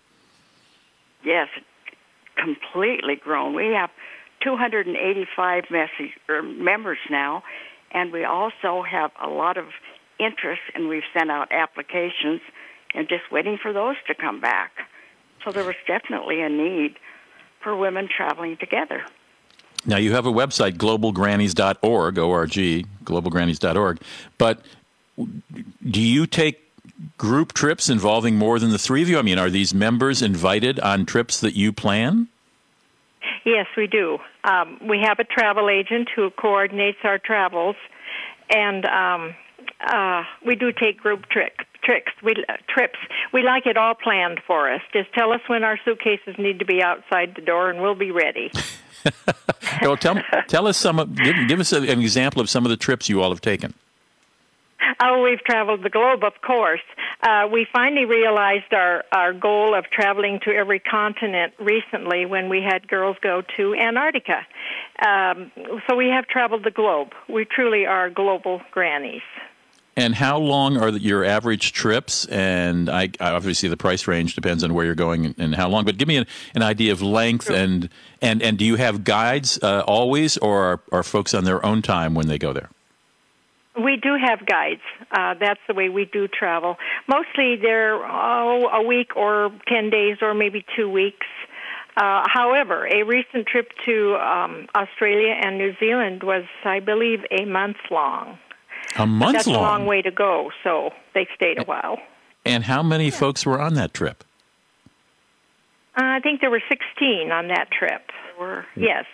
[1.25, 1.49] Yes,
[2.37, 3.55] completely grown.
[3.55, 3.91] We have
[4.43, 7.43] 285 message, er, members now,
[7.93, 9.67] and we also have a lot of
[10.21, 12.41] interest, and we've sent out applications
[12.95, 14.73] and just waiting for those to come back.
[15.45, 16.97] So there was definitely a need
[17.63, 19.03] for women traveling together.
[19.87, 24.01] Now you have a website, globalgrannies.org, O-R-G, globalgrannies.org.
[24.37, 24.65] But
[25.89, 26.71] do you take
[27.17, 29.19] group trips involving more than the three of you?
[29.19, 32.29] I mean, are these members invited on trips that you plan?
[33.45, 34.19] Yes, we do.
[34.45, 37.77] Um, we have a travel agent who coordinates our travels,
[38.55, 39.35] and um,
[39.87, 42.13] uh, we do take group trick, tricks.
[42.23, 42.99] We uh, trips.
[43.33, 44.81] We like it all planned for us.
[44.93, 48.11] Just tell us when our suitcases need to be outside the door, and we'll be
[48.11, 48.51] ready.
[49.83, 50.17] well, tell
[50.49, 50.99] tell us some.
[50.99, 53.75] of- Give, give us an example of some of the trips you all have taken.
[55.03, 56.81] Oh, we've traveled the globe, of course.
[57.23, 62.63] Uh, we finally realized our, our goal of traveling to every continent recently when we
[62.63, 64.47] had girls go to Antarctica.
[65.07, 65.53] Um,
[65.89, 67.09] so we have traveled the globe.
[67.29, 69.23] We truly are global grannies.
[69.97, 72.25] And how long are the, your average trips?
[72.27, 75.85] And I obviously the price range depends on where you're going and, how long.
[75.85, 77.89] But give me an, an idea of length and
[78.23, 81.83] and and do you have guides uh, always, or are, are folks on their own
[81.83, 82.71] time when they go there?
[83.77, 84.81] We do have guides.
[85.11, 86.77] Uh, that's the way we do travel.
[87.09, 91.27] Mostly they're oh, a week or 10 days or maybe two weeks.
[91.97, 97.45] Uh, however, a recent trip to um, Australia and New Zealand was, I believe, a
[97.45, 98.39] month long.
[98.99, 99.57] A month That's long.
[99.57, 101.99] a long way to go, so they stayed a while.
[102.45, 104.25] And how many folks were on that trip?
[105.97, 108.03] Uh, I think there were 16 on that trip.
[108.39, 109.05] Were Yes.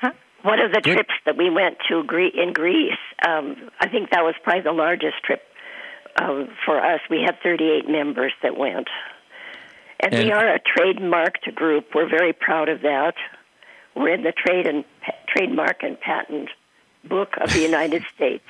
[0.00, 0.12] Huh?
[0.42, 0.94] One of the Good.
[0.94, 4.72] trips that we went to Gre- in Greece, um, I think that was probably the
[4.72, 5.42] largest trip
[6.20, 7.00] um, for us.
[7.10, 8.88] We had 38 members that went.
[10.00, 11.94] And, And- we are a trademarked group.
[11.94, 13.14] We're very proud of that.
[13.96, 16.50] We're in the trade and pa- trademark and patent
[17.08, 18.44] book of the United States.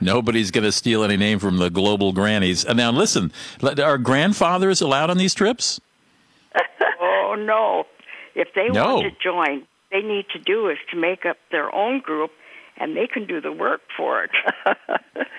[0.00, 2.64] Nobody's going to steal any name from the global grannies.
[2.64, 5.80] And now, listen, are grandfathers allowed on these trips?
[7.00, 7.84] oh no!
[8.34, 8.96] If they No.
[8.96, 12.30] want to join, they need to do is to make up their own group,
[12.78, 14.30] and they can do the work for it.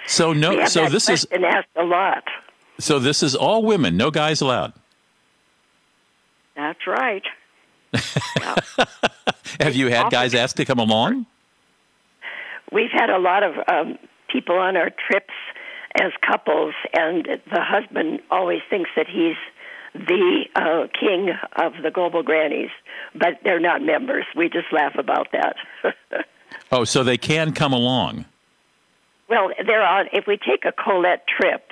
[0.07, 2.23] So no, so this is question asked a lot.
[2.79, 4.73] so this is all women, no guys allowed.
[6.55, 7.21] That's right.
[9.59, 11.27] Have you had guys ask to come along?
[12.71, 13.97] We've had a lot of um,
[14.31, 15.33] people on our trips
[15.99, 19.35] as couples, and the husband always thinks that he's
[19.93, 22.69] the uh, king of the global grannies,
[23.13, 24.25] but they're not members.
[24.35, 25.55] We just laugh about that.
[26.73, 28.25] Oh, so they can come along.
[29.29, 30.07] well, they're on.
[30.13, 31.69] If we take a Colette trip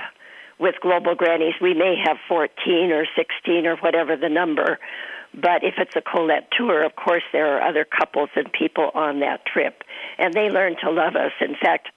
[0.57, 4.77] with global grannies, we may have 14 or 16 or whatever the number.
[5.33, 9.19] But if it's a Colette tour, of course, there are other couples and people on
[9.19, 9.83] that trip,
[10.17, 11.31] and they learn to love us.
[11.39, 11.89] In fact,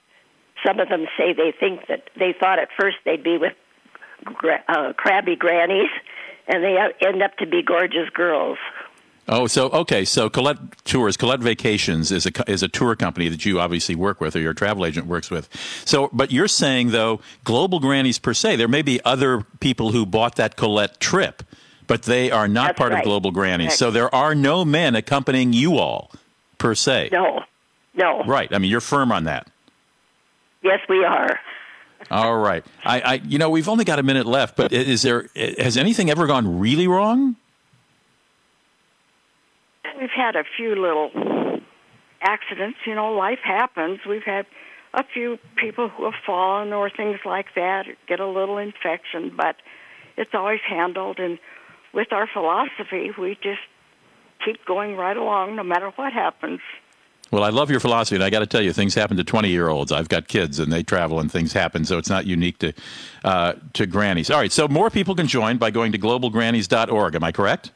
[0.65, 3.53] some of them say they think that they thought at first they'd be with
[4.23, 5.89] gra- uh, crabby grannies,
[6.47, 8.57] and they end up to be gorgeous girls.
[9.27, 13.45] Oh, so okay, so Colette Tours, Colette Vacations is a is a tour company that
[13.45, 15.47] you obviously work with, or your travel agent works with.
[15.85, 20.05] So, but you're saying though, global grannies per se, there may be other people who
[20.05, 21.41] bought that Colette trip,
[21.87, 22.99] but they are not That's part right.
[22.99, 23.67] of global grannies.
[23.67, 23.79] Correct.
[23.79, 26.11] So there are no men accompanying you all
[26.57, 27.09] per se.
[27.11, 27.41] No,
[27.95, 28.23] no.
[28.23, 28.53] Right.
[28.53, 29.47] I mean, you're firm on that.
[30.61, 31.39] Yes, we are.
[32.11, 32.65] All right.
[32.83, 36.09] I, I, you know, we've only got a minute left, but is there has anything
[36.09, 37.35] ever gone really wrong?
[39.99, 41.61] We've had a few little
[42.21, 42.79] accidents.
[42.85, 43.99] You know, life happens.
[44.07, 44.45] We've had
[44.93, 49.55] a few people who have fallen or things like that, get a little infection, but
[50.17, 51.19] it's always handled.
[51.19, 51.39] And
[51.93, 53.61] with our philosophy, we just
[54.43, 56.59] keep going right along no matter what happens.
[57.31, 59.91] Well, I love your philosophy, and I got to tell you, things happen to twenty-year-olds.
[59.91, 62.73] I've got kids, and they travel, and things happen, so it's not unique to
[63.23, 64.29] uh, to grannies.
[64.29, 67.15] All right, so more people can join by going to globalgrannies.org.
[67.15, 67.71] Am I correct?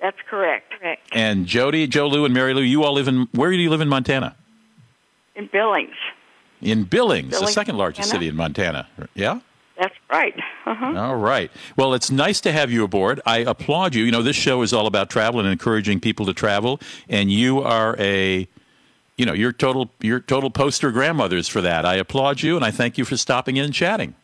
[0.00, 0.72] That's correct.
[0.78, 1.08] Correct.
[1.10, 3.80] And Jody, Joe Lou, and Mary Lou, you all live in where do you live
[3.80, 4.36] in Montana?
[5.34, 5.96] In Billings.
[6.60, 8.18] In Billings, the second largest Montana.
[8.20, 8.88] city in Montana.
[9.14, 9.40] Yeah.
[9.78, 10.34] That's right.
[10.66, 10.94] Uh-huh.
[10.96, 11.50] All right.
[11.76, 13.20] Well, it's nice to have you aboard.
[13.24, 14.04] I applaud you.
[14.04, 17.60] You know, this show is all about travel and encouraging people to travel, and you
[17.62, 18.48] are a,
[19.16, 21.84] you know, you're total, you're total poster grandmothers for that.
[21.86, 24.14] I applaud you, and I thank you for stopping in and chatting.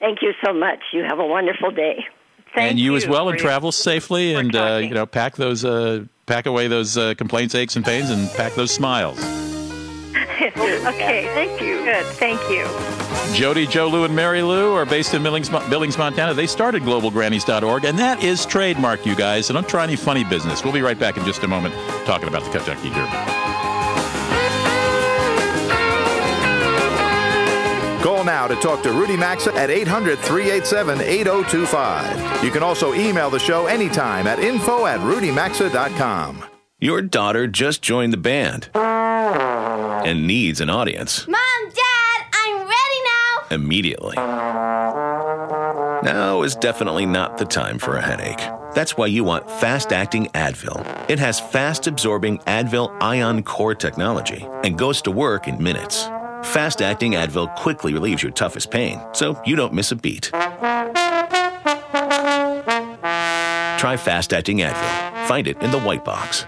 [0.00, 0.80] Thank you so much.
[0.92, 2.04] You have a wonderful day.
[2.56, 6.46] and you, as well, and travel safely, and uh, you know, pack those, uh, pack
[6.46, 9.41] away those uh, complaints, aches, and pains, and pack those smiles.
[10.86, 11.26] okay.
[11.34, 11.84] Thank you.
[11.84, 12.06] Good.
[12.16, 12.66] Thank you.
[13.34, 16.34] Jody, Joe Lou, and Mary Lou are based in Billings, Billings, Montana.
[16.34, 19.46] They started globalgrannies.org, and that is trademark, you guys.
[19.46, 20.64] So don't try any funny business.
[20.64, 23.52] We'll be right back in just a moment talking about the Kentucky Derby.
[28.02, 32.44] Call now to talk to Rudy Maxa at 800 387 8025.
[32.44, 36.51] You can also email the show anytime at info at rudymaxa.com.
[36.82, 43.46] Your daughter just joined the band and needs an audience Mom, Dad, I'm ready now.
[43.52, 44.16] immediately.
[46.02, 48.40] Now is definitely not the time for a headache.
[48.74, 50.84] That's why you want fast acting Advil.
[51.08, 56.06] It has fast absorbing Advil ion core technology and goes to work in minutes.
[56.42, 60.30] Fast acting Advil quickly relieves your toughest pain, so you don't miss a beat.
[60.32, 60.90] Try
[63.96, 65.28] fast acting Advil.
[65.28, 66.44] Find it in the white box.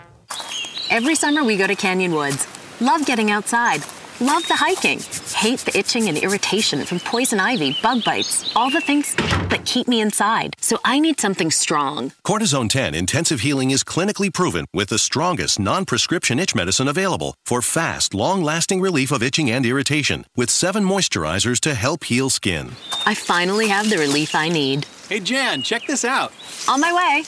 [0.91, 2.47] Every summer we go to Canyon Woods.
[2.81, 3.83] Love getting outside.
[4.21, 5.01] Love the hiking.
[5.35, 9.89] Hate the itching and irritation from poison ivy, bug bites, all the things that keep
[9.89, 10.55] me inside.
[10.61, 12.13] So I need something strong.
[12.25, 17.35] Cortizone 10 Intensive Healing is clinically proven with the strongest non prescription itch medicine available
[17.45, 22.31] for fast, long lasting relief of itching and irritation with seven moisturizers to help heal
[22.31, 22.71] skin.
[23.05, 24.87] I finally have the relief I need.
[25.09, 26.33] Hey, Jan, check this out.
[26.69, 27.25] On my way.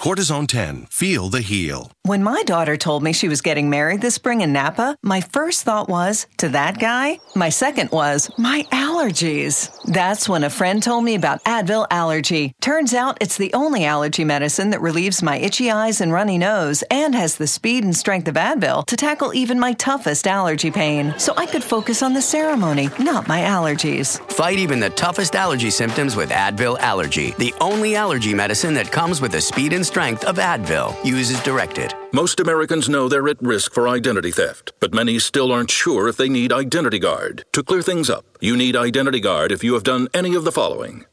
[0.00, 0.86] Cortizone 10.
[0.90, 1.93] Feel the heal.
[2.06, 5.62] When my daughter told me she was getting married this spring in Napa, my first
[5.62, 7.18] thought was, to that guy?
[7.34, 9.70] My second was, my allergies.
[9.84, 12.52] That's when a friend told me about Advil Allergy.
[12.60, 16.84] Turns out it's the only allergy medicine that relieves my itchy eyes and runny nose
[16.90, 21.14] and has the speed and strength of Advil to tackle even my toughest allergy pain.
[21.16, 24.20] So I could focus on the ceremony, not my allergies.
[24.30, 29.22] Fight even the toughest allergy symptoms with Advil Allergy, the only allergy medicine that comes
[29.22, 31.02] with the speed and strength of Advil.
[31.02, 31.93] Use as directed.
[32.12, 36.16] Most Americans know they're at risk for identity theft, but many still aren't sure if
[36.16, 37.44] they need Identity Guard.
[37.52, 40.52] To clear things up, you need Identity Guard if you have done any of the
[40.52, 41.06] following.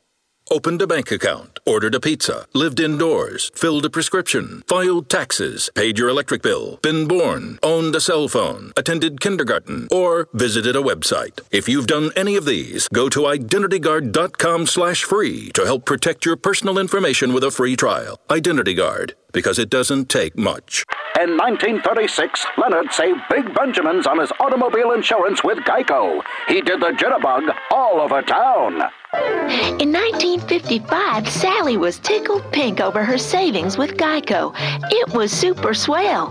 [0.51, 5.97] Opened a bank account, ordered a pizza, lived indoors, filled a prescription, filed taxes, paid
[5.97, 11.39] your electric bill, been born, owned a cell phone, attended kindergarten, or visited a website.
[11.51, 16.35] If you've done any of these, go to identityguard.com slash free to help protect your
[16.35, 18.19] personal information with a free trial.
[18.29, 20.83] Identity Guard, because it doesn't take much.
[21.17, 26.21] In 1936, Leonard saved Big Benjamins on his automobile insurance with Geico.
[26.49, 28.91] He did the jitterbug all over town.
[29.13, 34.53] In 1955, Sally was tickled pink over her savings with Geico.
[34.91, 36.27] It was super swell.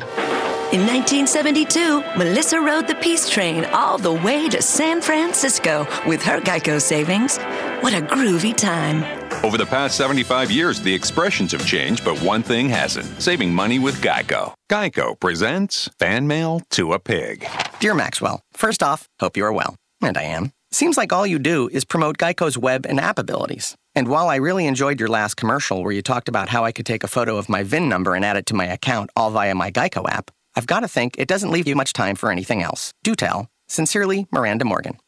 [0.72, 6.40] In 1972, Melissa rode the peace train all the way to San Francisco with her
[6.40, 7.38] Geico savings.
[7.82, 9.02] What a groovy time.
[9.44, 13.78] Over the past 75 years, the expressions have changed, but one thing hasn't saving money
[13.78, 14.54] with Geico.
[14.70, 17.46] Geico presents Fan Mail to a Pig.
[17.80, 19.74] Dear Maxwell, first off, hope you are well.
[20.00, 20.52] And I am.
[20.72, 23.76] Seems like all you do is promote Geico's web and app abilities.
[23.96, 26.86] And while I really enjoyed your last commercial where you talked about how I could
[26.86, 29.54] take a photo of my VIN number and add it to my account all via
[29.56, 32.62] my Geico app, I've got to think it doesn't leave you much time for anything
[32.62, 32.92] else.
[33.02, 33.48] Do tell.
[33.66, 34.98] Sincerely, Miranda Morgan.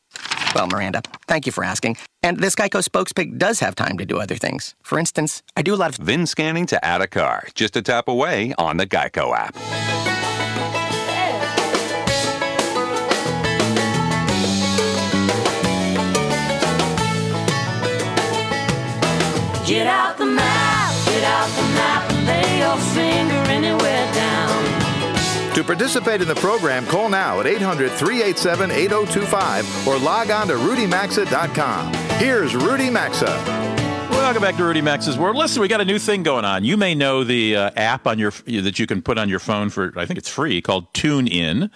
[0.53, 1.97] Well, Miranda, thank you for asking.
[2.25, 4.75] And this Geico spokespig does have time to do other things.
[4.83, 7.83] For instance, I do a lot of VIN scanning to add a car, just a
[7.83, 10.12] tap away on the Geico app.
[25.63, 30.55] To participate in the program, call now at 800 387 8025 or log on to
[30.55, 31.95] rudymaxa.com.
[32.19, 33.27] Here's Rudy Maxa.
[34.11, 35.37] Welcome back to Rudy Maxa's World.
[35.37, 36.65] Listen, we got a new thing going on.
[36.65, 39.71] You may know the uh, app on your that you can put on your phone
[39.71, 41.71] for I think it's free called TuneIn.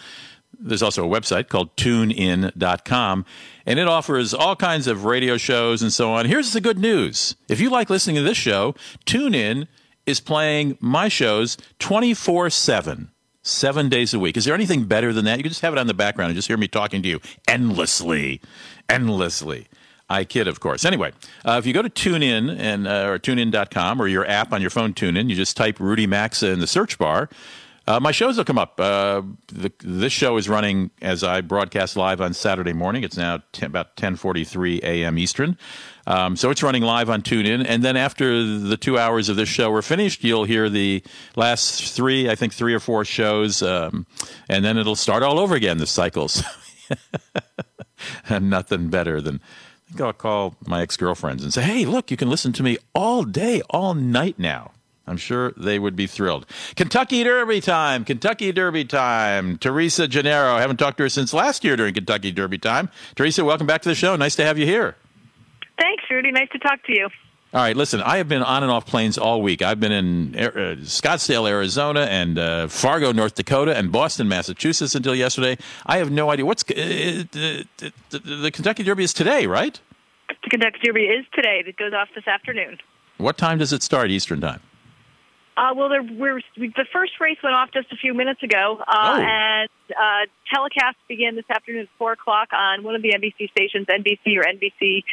[0.59, 3.25] There's also a website called tunein.com,
[3.67, 6.27] and it offers all kinds of radio shows and so on.
[6.27, 7.37] Here's the good news.
[7.49, 9.69] If you like listening to this show, TuneIn
[10.07, 13.13] is playing my shows 24 7,
[13.47, 14.37] seven days a week.
[14.37, 15.39] Is there anything better than that?
[15.39, 17.21] You can just have it on the background and just hear me talking to you
[17.49, 18.41] endlessly,
[18.89, 19.69] endlessly.
[20.09, 20.85] I kid, of course.
[20.85, 21.13] Anyway,
[21.45, 24.71] uh, if you go to TuneIn and uh, or TuneIn.com or your app on your
[24.71, 27.29] phone, TuneIn, you just type Rudy Maxa in the search bar.
[27.89, 28.81] Uh, my shows will come up.
[28.81, 33.05] Uh, the, this show is running as I broadcast live on Saturday morning.
[33.05, 35.19] It's now ten, about 10:43 a.m.
[35.19, 35.57] Eastern,
[36.07, 37.65] um, so it's running live on TuneIn.
[37.69, 41.03] And then after the two hours of this show are finished, you'll hear the
[41.35, 44.07] last three, I think three or four shows, um,
[44.49, 45.79] and then it'll start all over again.
[45.79, 46.43] The cycles,
[48.29, 49.41] and nothing better than.
[49.89, 52.63] I think I'll call my ex girlfriends and say, "Hey, look, you can listen to
[52.63, 54.73] me all day, all night now."
[55.09, 56.47] I'm sure they would be thrilled.
[56.75, 58.05] Kentucky Derby time.
[58.05, 59.57] Kentucky Derby time.
[59.57, 60.55] Teresa Genaro.
[60.55, 62.91] I haven't talked to her since last year during Kentucky Derby time.
[63.15, 64.17] Teresa, welcome back to the show.
[64.17, 64.97] Nice to have you here.
[65.79, 66.31] Thanks, Rudy.
[66.33, 67.09] Nice to talk to you.
[67.55, 69.63] All right, listen, I have been on and off planes all week.
[69.63, 70.51] I've been in uh,
[70.83, 75.57] Scottsdale, Arizona, and uh, Fargo, North Dakota, and Boston, Massachusetts until yesterday.
[75.87, 76.45] I have no idea.
[76.45, 76.75] What's uh,
[77.33, 77.67] the,
[78.11, 79.81] the, the Kentucky Derby is today, right?
[80.29, 81.63] The Kentucky Derby is today.
[81.67, 82.79] It goes off this afternoon.
[83.17, 84.61] What time does it start Eastern time?
[85.57, 89.17] Uh, well, there, we're, the first race went off just a few minutes ago, uh,
[89.17, 89.21] Oh.
[89.23, 93.87] and uh, telecasts begin this afternoon at 4 o'clock on one of the NBC stations,
[93.87, 95.05] NBC or NBC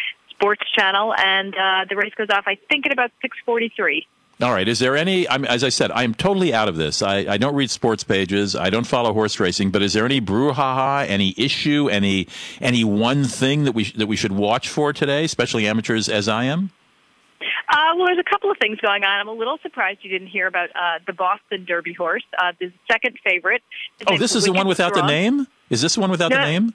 [0.43, 3.11] Sports Channel, and uh, the race goes off, I think, at about
[3.47, 4.05] 6.43.
[4.41, 4.67] All right.
[4.67, 5.29] Is there any?
[5.29, 7.01] I'm, as I said, I'm totally out of this.
[7.01, 8.53] I, I don't read sports pages.
[8.55, 9.71] I don't follow horse racing.
[9.71, 12.27] But is there any brouhaha, any issue, any
[12.59, 16.45] any one thing that we that we should watch for today, especially amateurs as I
[16.45, 16.71] am?
[17.71, 19.19] Uh, well, there's a couple of things going on.
[19.21, 22.73] I'm a little surprised you didn't hear about uh, the Boston Derby horse, uh, the
[22.91, 23.61] second favorite.
[23.99, 25.47] His Oh, this is the one without the name.
[25.69, 26.37] Is this the one without No.
[26.37, 26.73] the name?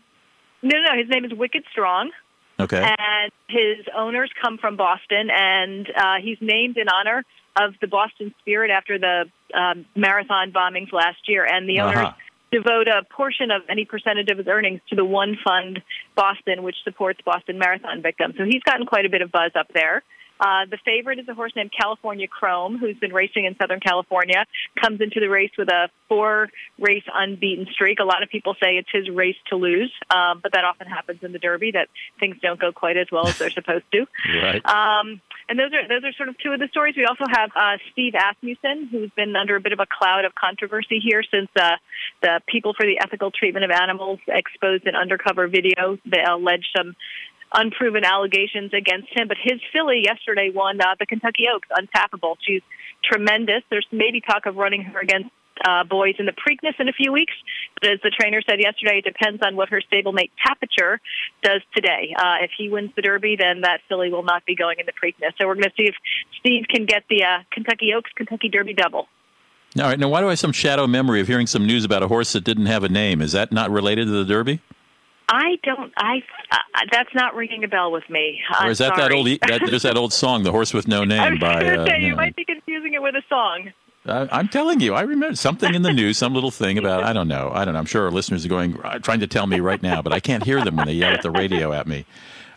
[0.62, 2.12] No, no, his name is Wicked Strong.
[2.60, 2.82] Okay.
[2.82, 7.24] And his owners come from Boston, and uh, he's named in honor
[7.60, 11.44] of the Boston Spirit after the um, marathon bombings last year.
[11.44, 12.12] And the owners Uh-huh.
[12.50, 15.82] devote a portion of any percentage of his earnings to the One Fund
[16.14, 18.34] Boston, which supports Boston Marathon victims.
[18.38, 20.02] So he's gotten quite a bit of buzz up there.
[20.40, 24.44] Uh, the favorite is a horse named California Chrome, who's been racing in Southern California.
[24.80, 27.98] Comes into the race with a four-race unbeaten streak.
[28.00, 31.20] A lot of people say it's his race to lose, um, but that often happens
[31.22, 31.88] in the Derby that
[32.20, 34.06] things don't go quite as well as they're supposed to.
[34.38, 34.64] Right.
[34.64, 36.94] Um, and those are those are sort of two of the stories.
[36.96, 40.34] We also have uh, Steve Asmussen, who's been under a bit of a cloud of
[40.34, 41.76] controversy here since uh,
[42.22, 46.94] the People for the Ethical Treatment of Animals exposed an undercover video that alleged some
[47.52, 49.28] unproven allegations against him.
[49.28, 52.36] But his filly yesterday won uh, the Kentucky Oaks, Untapable.
[52.40, 52.62] She's
[53.04, 53.62] tremendous.
[53.70, 55.30] There's maybe talk of running her against
[55.66, 57.32] uh, boys in the Preakness in a few weeks.
[57.80, 60.98] But as the trainer said yesterday, it depends on what her stablemate Tapiture
[61.42, 62.14] does today.
[62.16, 64.92] Uh, if he wins the Derby, then that filly will not be going in the
[64.92, 65.32] Preakness.
[65.40, 65.94] So we're going to see if
[66.40, 69.08] Steve can get the uh, Kentucky Oaks Kentucky Derby double.
[69.76, 69.98] All right.
[69.98, 72.32] Now, why do I have some shadow memory of hearing some news about a horse
[72.32, 73.20] that didn't have a name?
[73.20, 74.60] Is that not related to the Derby?
[75.30, 75.92] I don't.
[75.96, 76.56] I uh,
[76.90, 78.40] that's not ringing a bell with me.
[78.58, 79.26] or I'm is that that old?
[79.26, 81.60] That, there's that old song, "The Horse with No I Name" was by.
[81.62, 83.70] going to uh, say you might be confusing it with a song.
[84.06, 87.04] I, I'm telling you, I remember something in the news, some little thing about.
[87.04, 87.50] I don't know.
[87.52, 87.80] I don't know.
[87.80, 90.20] I'm sure our listeners are going uh, trying to tell me right now, but I
[90.20, 92.06] can't hear them when they yell at the radio at me.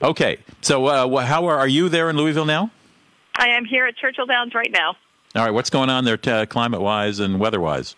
[0.01, 2.71] Okay, so uh, how are, are you there in Louisville now?
[3.35, 4.95] I am here at Churchill Downs right now.
[5.35, 7.95] All right, what's going on there, t- climate-wise and weather-wise?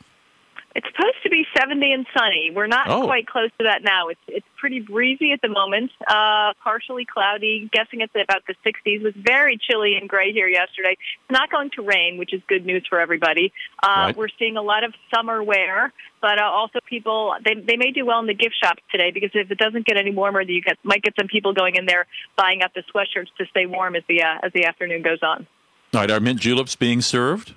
[0.76, 2.52] It's supposed to be 70 and sunny.
[2.54, 3.04] We're not Oh.
[3.06, 4.08] quite close to that now.
[4.10, 7.70] It's it's pretty breezy at the moment, uh, partially cloudy.
[7.74, 8.74] Guessing it's about the 60s.
[8.86, 10.92] It was very chilly and gray here yesterday.
[10.94, 13.52] It's not going to rain, which is good news for everybody.
[13.84, 14.16] Uh, Right.
[14.18, 15.92] We're seeing a lot of summer wear,
[16.22, 19.32] but uh, also people they they may do well in the gift shops today because
[19.34, 22.08] if it doesn't get any warmer, you get, might get some people going in there
[22.38, 25.46] buying up the sweatshirts to stay warm as the uh, as the afternoon goes on.
[25.94, 27.54] All right, are mint juleps being served?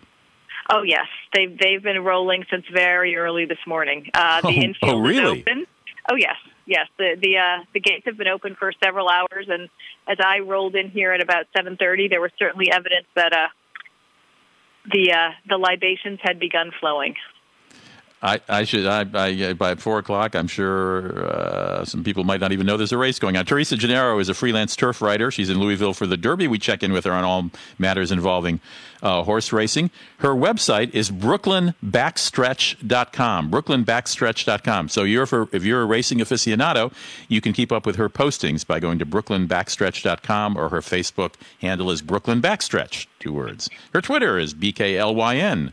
[0.71, 4.11] Oh yes, they've they've been rolling since very early this morning.
[4.13, 5.39] Uh, the Oh, infield oh, really?
[5.41, 5.67] is open.
[6.11, 6.37] Oh yes,
[6.67, 6.87] yes.
[6.99, 9.69] The the uh, the gates have been open for several hours, and
[10.07, 13.49] as I rolled in here at about seven thirty, there was certainly evidence that uh,
[14.93, 17.15] the uh, the libations had begun flowing.
[18.27, 18.87] I, I should.
[18.87, 22.91] I, I, by four o'clock, I'm sure uh, some people might not even know there's
[22.91, 23.47] a race going on.
[23.47, 25.31] Teresa Genaro is a freelance turf writer.
[25.31, 26.49] She's in Louisville for the Derby.
[26.49, 28.59] We check in with her on all matters involving
[29.01, 29.93] uh, horse racing.
[30.19, 33.51] Her website is brooklynbackstretch.com.
[33.53, 34.89] Brooklynbackstretch.com.
[34.89, 36.93] So you're for, if you're a racing aficionado,
[37.29, 41.93] you can keep up with her postings by going to brooklynbackstretch.com or her Facebook handle
[41.93, 43.07] is Brooklyn Backstretch.
[43.21, 43.71] Two words.
[43.93, 45.73] Her Twitter is BKLYN.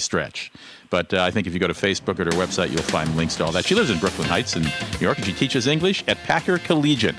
[0.00, 0.50] Stretch.
[0.90, 3.36] But uh, I think if you go to Facebook or her website, you'll find links
[3.36, 3.64] to all that.
[3.64, 4.70] She lives in Brooklyn Heights in New
[5.00, 7.16] York, and she teaches English at Packer Collegiate.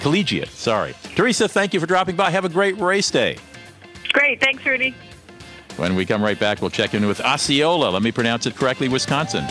[0.00, 0.94] Collegiate, sorry.
[1.14, 2.30] Teresa, thank you for dropping by.
[2.30, 3.36] Have a great race day.
[4.12, 4.94] Great, thanks, Rudy.
[5.76, 7.90] When we come right back, we'll check in with Osceola.
[7.90, 9.44] Let me pronounce it correctly, Wisconsin.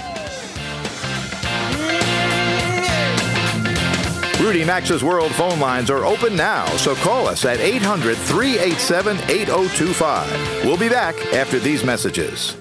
[4.39, 10.65] Rudy Maxa's World phone lines are open now, so call us at 800 387 8025.
[10.65, 12.55] We'll be back after these messages.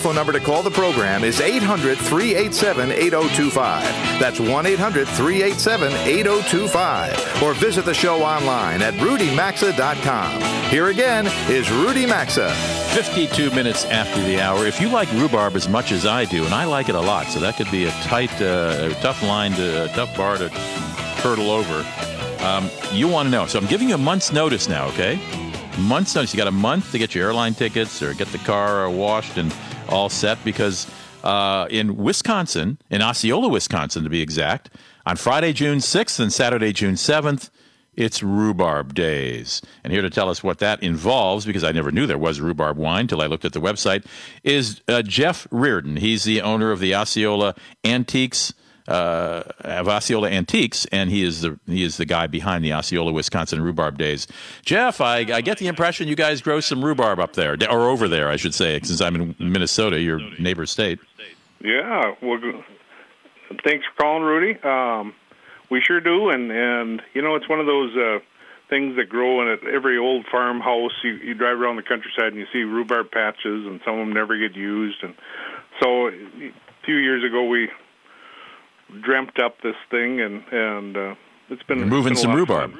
[0.00, 3.82] Telephone number to call the program is 800 387 8025.
[4.18, 7.42] That's 1 800 387 8025.
[7.42, 10.40] Or visit the show online at rudymaxa.com.
[10.70, 12.50] Here again is Rudy Maxa.
[12.94, 14.64] 52 minutes after the hour.
[14.64, 17.26] If you like rhubarb as much as I do, and I like it a lot,
[17.26, 20.48] so that could be a tight, uh, tough line to, a tough bar to
[21.20, 21.86] hurdle over.
[22.42, 23.44] Um, you want to know.
[23.44, 25.20] So I'm giving you a month's notice now, okay?
[25.78, 26.32] Month's notice.
[26.32, 29.54] You got a month to get your airline tickets or get the car washed and
[29.90, 30.86] all set because
[31.22, 34.70] uh, in Wisconsin, in Osceola, Wisconsin to be exact,
[35.06, 37.50] on Friday, June 6th and Saturday, June 7th,
[37.94, 39.60] it's rhubarb days.
[39.82, 42.76] And here to tell us what that involves, because I never knew there was rhubarb
[42.76, 44.06] wine till I looked at the website,
[44.44, 45.96] is uh, Jeff Reardon.
[45.96, 48.54] He's the owner of the Osceola Antiques
[48.88, 53.12] uh, of Osceola Antiques, and he is the he is the guy behind the Osceola,
[53.12, 54.26] Wisconsin rhubarb days.
[54.64, 58.08] Jeff, I, I get the impression you guys grow some rhubarb up there, or over
[58.08, 60.98] there, I should say, since I'm in Minnesota, your neighbor state.
[61.62, 62.38] Yeah, well,
[63.64, 64.58] thanks for calling, Rudy.
[64.62, 65.14] Um,
[65.70, 68.18] we sure do, and and you know it's one of those uh,
[68.68, 70.92] things that grow in every old farmhouse.
[71.04, 74.12] You you drive around the countryside and you see rhubarb patches, and some of them
[74.12, 75.02] never get used.
[75.02, 75.14] And
[75.80, 76.52] so a
[76.84, 77.68] few years ago we
[79.02, 81.14] dreamt up this thing, and and uh,
[81.48, 82.74] it's been You're moving it's been some rhubarb.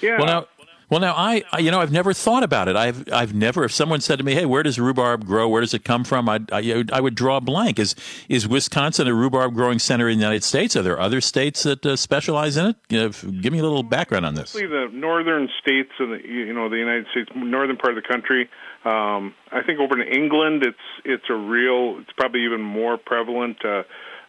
[0.00, 0.18] Yeah.
[0.18, 0.46] Well, now,
[0.92, 2.76] well, now I, I, you know, I've never thought about it.
[2.76, 3.64] I've, I've never.
[3.64, 5.48] If someone said to me, "Hey, where does rhubarb grow?
[5.48, 7.78] Where does it come from?" I'd, I, I would draw a blank.
[7.78, 7.94] Is,
[8.28, 10.76] is Wisconsin a rhubarb growing center in the United States?
[10.76, 12.76] Are there other states that uh, specialize in it?
[12.90, 14.52] You know, give me a little background on this.
[14.52, 18.50] The northern states of the you know the United States, northern part of the country.
[18.84, 20.76] Um, I think over in England, it's
[21.06, 22.00] it's a real.
[22.00, 23.84] It's probably even more prevalent, uh,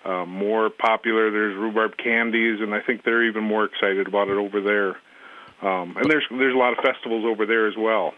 [0.06, 1.32] uh, more popular.
[1.32, 4.90] There's rhubarb candies, and I think they're even more excited about it over there.
[5.62, 8.14] Um, and there's there's a lot of festivals over there as well.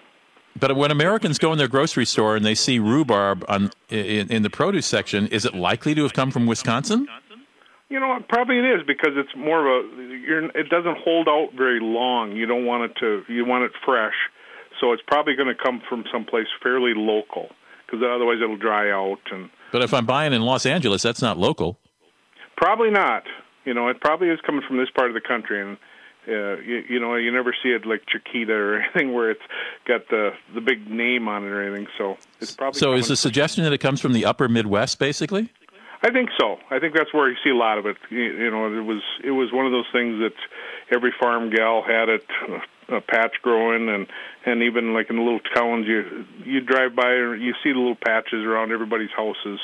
[0.57, 4.41] But when Americans go in their grocery store and they see rhubarb on in, in
[4.41, 7.07] the produce section, is it likely to have come from Wisconsin?
[7.89, 10.01] You know, probably it is because it's more of a.
[10.01, 12.35] You're, it doesn't hold out very long.
[12.35, 13.23] You don't want it to.
[13.31, 14.15] You want it fresh,
[14.81, 17.49] so it's probably going to come from someplace fairly local
[17.85, 19.49] because otherwise it'll dry out and.
[19.75, 21.77] But if I'm buying in Los Angeles, that's not local.
[22.55, 23.23] Probably not.
[23.65, 25.75] You know, it probably is coming from this part of the country, and
[26.29, 29.41] uh, you, you know, you never see it like Chiquita or anything where it's
[29.85, 31.87] got the the big name on it or anything.
[31.97, 32.79] So it's probably.
[32.79, 35.49] So is the suggestion that it comes from the upper Midwest, basically?
[36.01, 36.55] I think so.
[36.71, 37.97] I think that's where you see a lot of it.
[38.09, 40.35] You, you know, it was it was one of those things that
[40.95, 42.23] every farm gal had it,
[42.89, 44.07] a patch growing, and
[44.45, 47.79] and even like in the little towns, you you drive by and you see the
[47.79, 49.59] little patches around everybody's houses.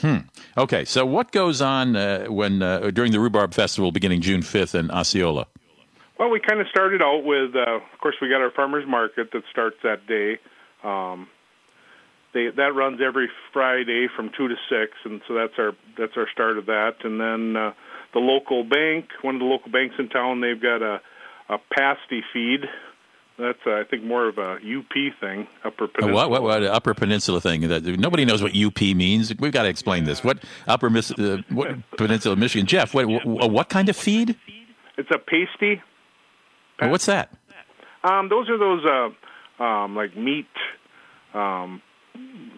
[0.00, 0.16] Hmm.
[0.58, 0.84] Okay.
[0.84, 4.90] So what goes on uh, when uh, during the rhubarb festival beginning June 5th in
[4.90, 5.46] Osceola?
[6.18, 9.32] Well, we kind of started out with, uh, of course, we got our farmers market
[9.32, 10.38] that starts that day.
[10.82, 11.28] Um,
[12.32, 16.28] they, that runs every Friday from two to six, and so that's our that's our
[16.32, 16.96] start of that.
[17.02, 17.72] And then uh,
[18.12, 21.00] the local bank, one of the local banks in town, they've got a
[21.48, 22.60] a pasty feed.
[23.38, 26.14] That's uh, I think more of a UP thing, Upper Peninsula.
[26.14, 27.68] what, what, what upper peninsula thing?
[27.68, 29.34] That, nobody knows what UP means.
[29.38, 30.24] We've got to explain this.
[30.24, 32.66] What upper Miss, uh, what peninsula of Michigan?
[32.66, 34.36] Jeff, what, what, what kind of feed?
[34.96, 35.82] It's a pasty.
[36.80, 37.30] What's that?
[38.04, 40.46] Um, those are those uh, um, like meat,
[41.34, 41.82] um,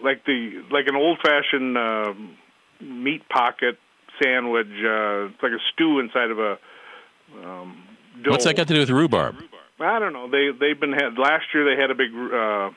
[0.02, 2.14] like the like an old fashioned uh,
[2.80, 3.78] meat pocket
[4.22, 4.66] sandwich.
[4.66, 6.58] Uh, it's like a stew inside of a.
[7.44, 7.87] Um,
[8.22, 8.30] dough.
[8.32, 9.36] What's that got to do with rhubarb?
[9.80, 10.28] I don't know.
[10.28, 11.64] They they've been had last year.
[11.64, 12.70] They had a big uh,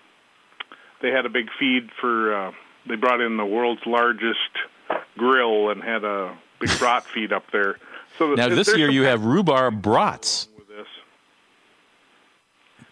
[1.01, 2.33] they had a big feed for.
[2.47, 2.51] Uh,
[2.87, 4.39] they brought in the world's largest
[5.17, 7.77] grill and had a big brat feed up there.
[8.17, 10.47] So Now this year you have rhubarb brats.
[10.67, 10.67] this.
[10.67, 10.87] This,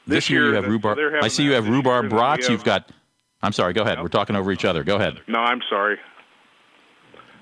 [0.08, 0.98] This year you have rhubarb.
[1.22, 2.46] I see you have rhubarb brats.
[2.46, 2.92] have- You've got.
[3.42, 3.74] I'm sorry.
[3.74, 4.02] Go ahead.
[4.02, 4.84] We're talking over each other.
[4.84, 5.22] Go ahead.
[5.28, 5.98] No, I'm sorry.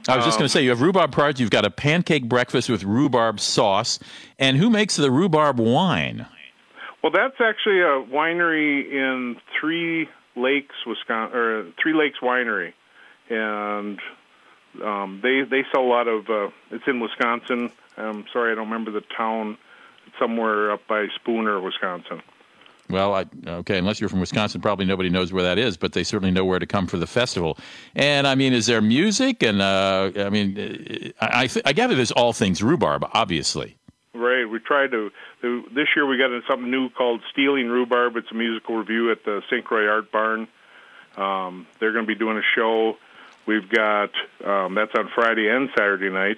[0.08, 1.40] I was just Um, going to say you have rhubarb brats.
[1.40, 4.00] You've got a pancake breakfast with rhubarb sauce.
[4.40, 6.28] And who makes the rhubarb wine?
[7.04, 12.74] Well, that's actually a winery in Three Lakes, Wisconsin, or Three Lakes Winery,
[13.30, 14.00] and
[14.84, 16.30] um, they they sell a lot of.
[16.30, 17.72] Uh, it's in Wisconsin.
[17.98, 19.58] I'm sorry, I don't remember the town.
[20.06, 22.22] It's somewhere up by Spooner, Wisconsin.
[22.90, 26.04] Well, I, okay, unless you're from Wisconsin, probably nobody knows where that is, but they
[26.04, 27.58] certainly know where to come for the festival.
[27.96, 29.44] And I mean, is there music?
[29.44, 33.78] And uh, I mean, uh, I, I, th- I gather there's all things rhubarb, obviously.
[34.14, 34.46] Right.
[34.46, 35.12] We tried to.
[35.42, 38.16] this year we got into something new called Stealing Rhubarb.
[38.16, 39.64] It's a musical review at the St.
[39.64, 40.48] Croix Art Barn.
[41.18, 42.98] Um, they're going to be doing a show.
[43.46, 44.10] We've got
[44.46, 46.38] um, that's on Friday and Saturday night,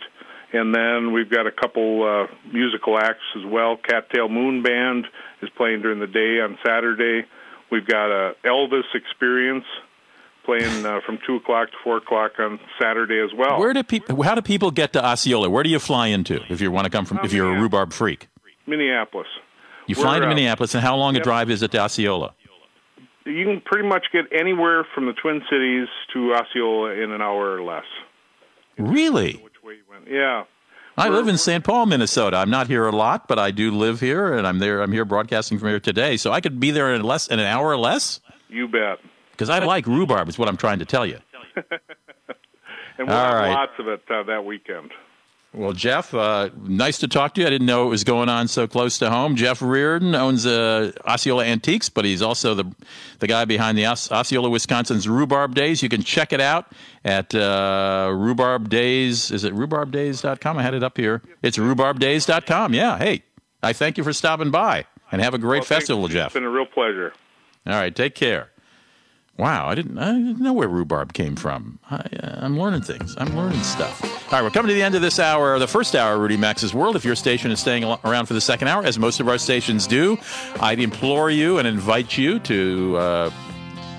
[0.53, 3.77] and then we've got a couple uh, musical acts as well.
[3.77, 5.05] Cattail Moon Band
[5.41, 7.27] is playing during the day on Saturday.
[7.71, 9.65] We've got a Elvis Experience
[10.45, 13.59] playing uh, from two o'clock to four o'clock on Saturday as well.
[13.59, 14.21] Where do people?
[14.23, 15.49] How do people get to Osceola?
[15.49, 17.19] Where do you fly into if you want to come from?
[17.23, 18.27] If you're a rhubarb freak,
[18.65, 19.27] Minneapolis.
[19.85, 22.33] you fly We're, into uh, Minneapolis, and how long a drive is it to Osceola?
[23.25, 27.55] You can pretty much get anywhere from the Twin Cities to Osceola in an hour
[27.55, 27.85] or less.
[28.79, 29.43] Really?
[30.09, 30.45] Yeah.
[30.97, 31.63] I live in St.
[31.63, 32.37] Paul, Minnesota.
[32.37, 34.81] I'm not here a lot, but I do live here, and I'm there.
[34.81, 37.45] I'm here broadcasting from here today, so I could be there in less in an
[37.45, 38.19] hour or less.
[38.49, 38.99] You bet.
[39.31, 41.19] Because I like rhubarb, is what I'm trying to tell you.
[42.99, 43.53] And we'll All have right.
[43.53, 44.91] lots of it uh, that weekend.
[45.51, 47.47] Well, Jeff, uh, nice to talk to you.
[47.47, 49.35] I didn't know it was going on so close to home.
[49.35, 52.71] Jeff Reardon owns uh, Osceola Antiques, but he's also the
[53.17, 55.81] the guy behind the Os- Osceola, Wisconsin's Rhubarb Days.
[55.81, 56.71] You can check it out
[57.03, 59.31] at uh, Rhubarb Days.
[59.31, 60.57] Is it rhubarbdays.com?
[60.59, 61.23] I had it up here.
[61.41, 62.75] It's rhubarbdays.com.
[62.75, 62.99] Yeah.
[62.99, 63.23] Hey,
[63.63, 66.07] I thank you for stopping by and have a great Well, festival.
[66.07, 66.27] Jeff.
[66.27, 67.11] It's been a real pleasure.
[67.65, 68.51] All right, take care.
[69.39, 71.79] Wow, I didn't, I didn't know where rhubarb came from.
[71.89, 73.15] I, uh, I'm learning things.
[73.17, 74.03] I'm learning stuff.
[74.03, 76.35] All right, we're coming to the end of this hour, the first hour of Rudy
[76.35, 76.97] Maxa's World.
[76.97, 79.87] If your station is staying around for the second hour, as most of our stations
[79.87, 80.17] do,
[80.59, 83.31] I'd implore you and invite you to uh,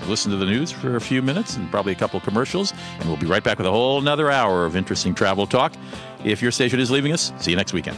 [0.05, 3.09] listen to the news for a few minutes and probably a couple of commercials, and
[3.09, 5.73] we'll be right back with a whole another hour of interesting travel talk.
[6.23, 7.97] If your station is leaving us, see you next weekend.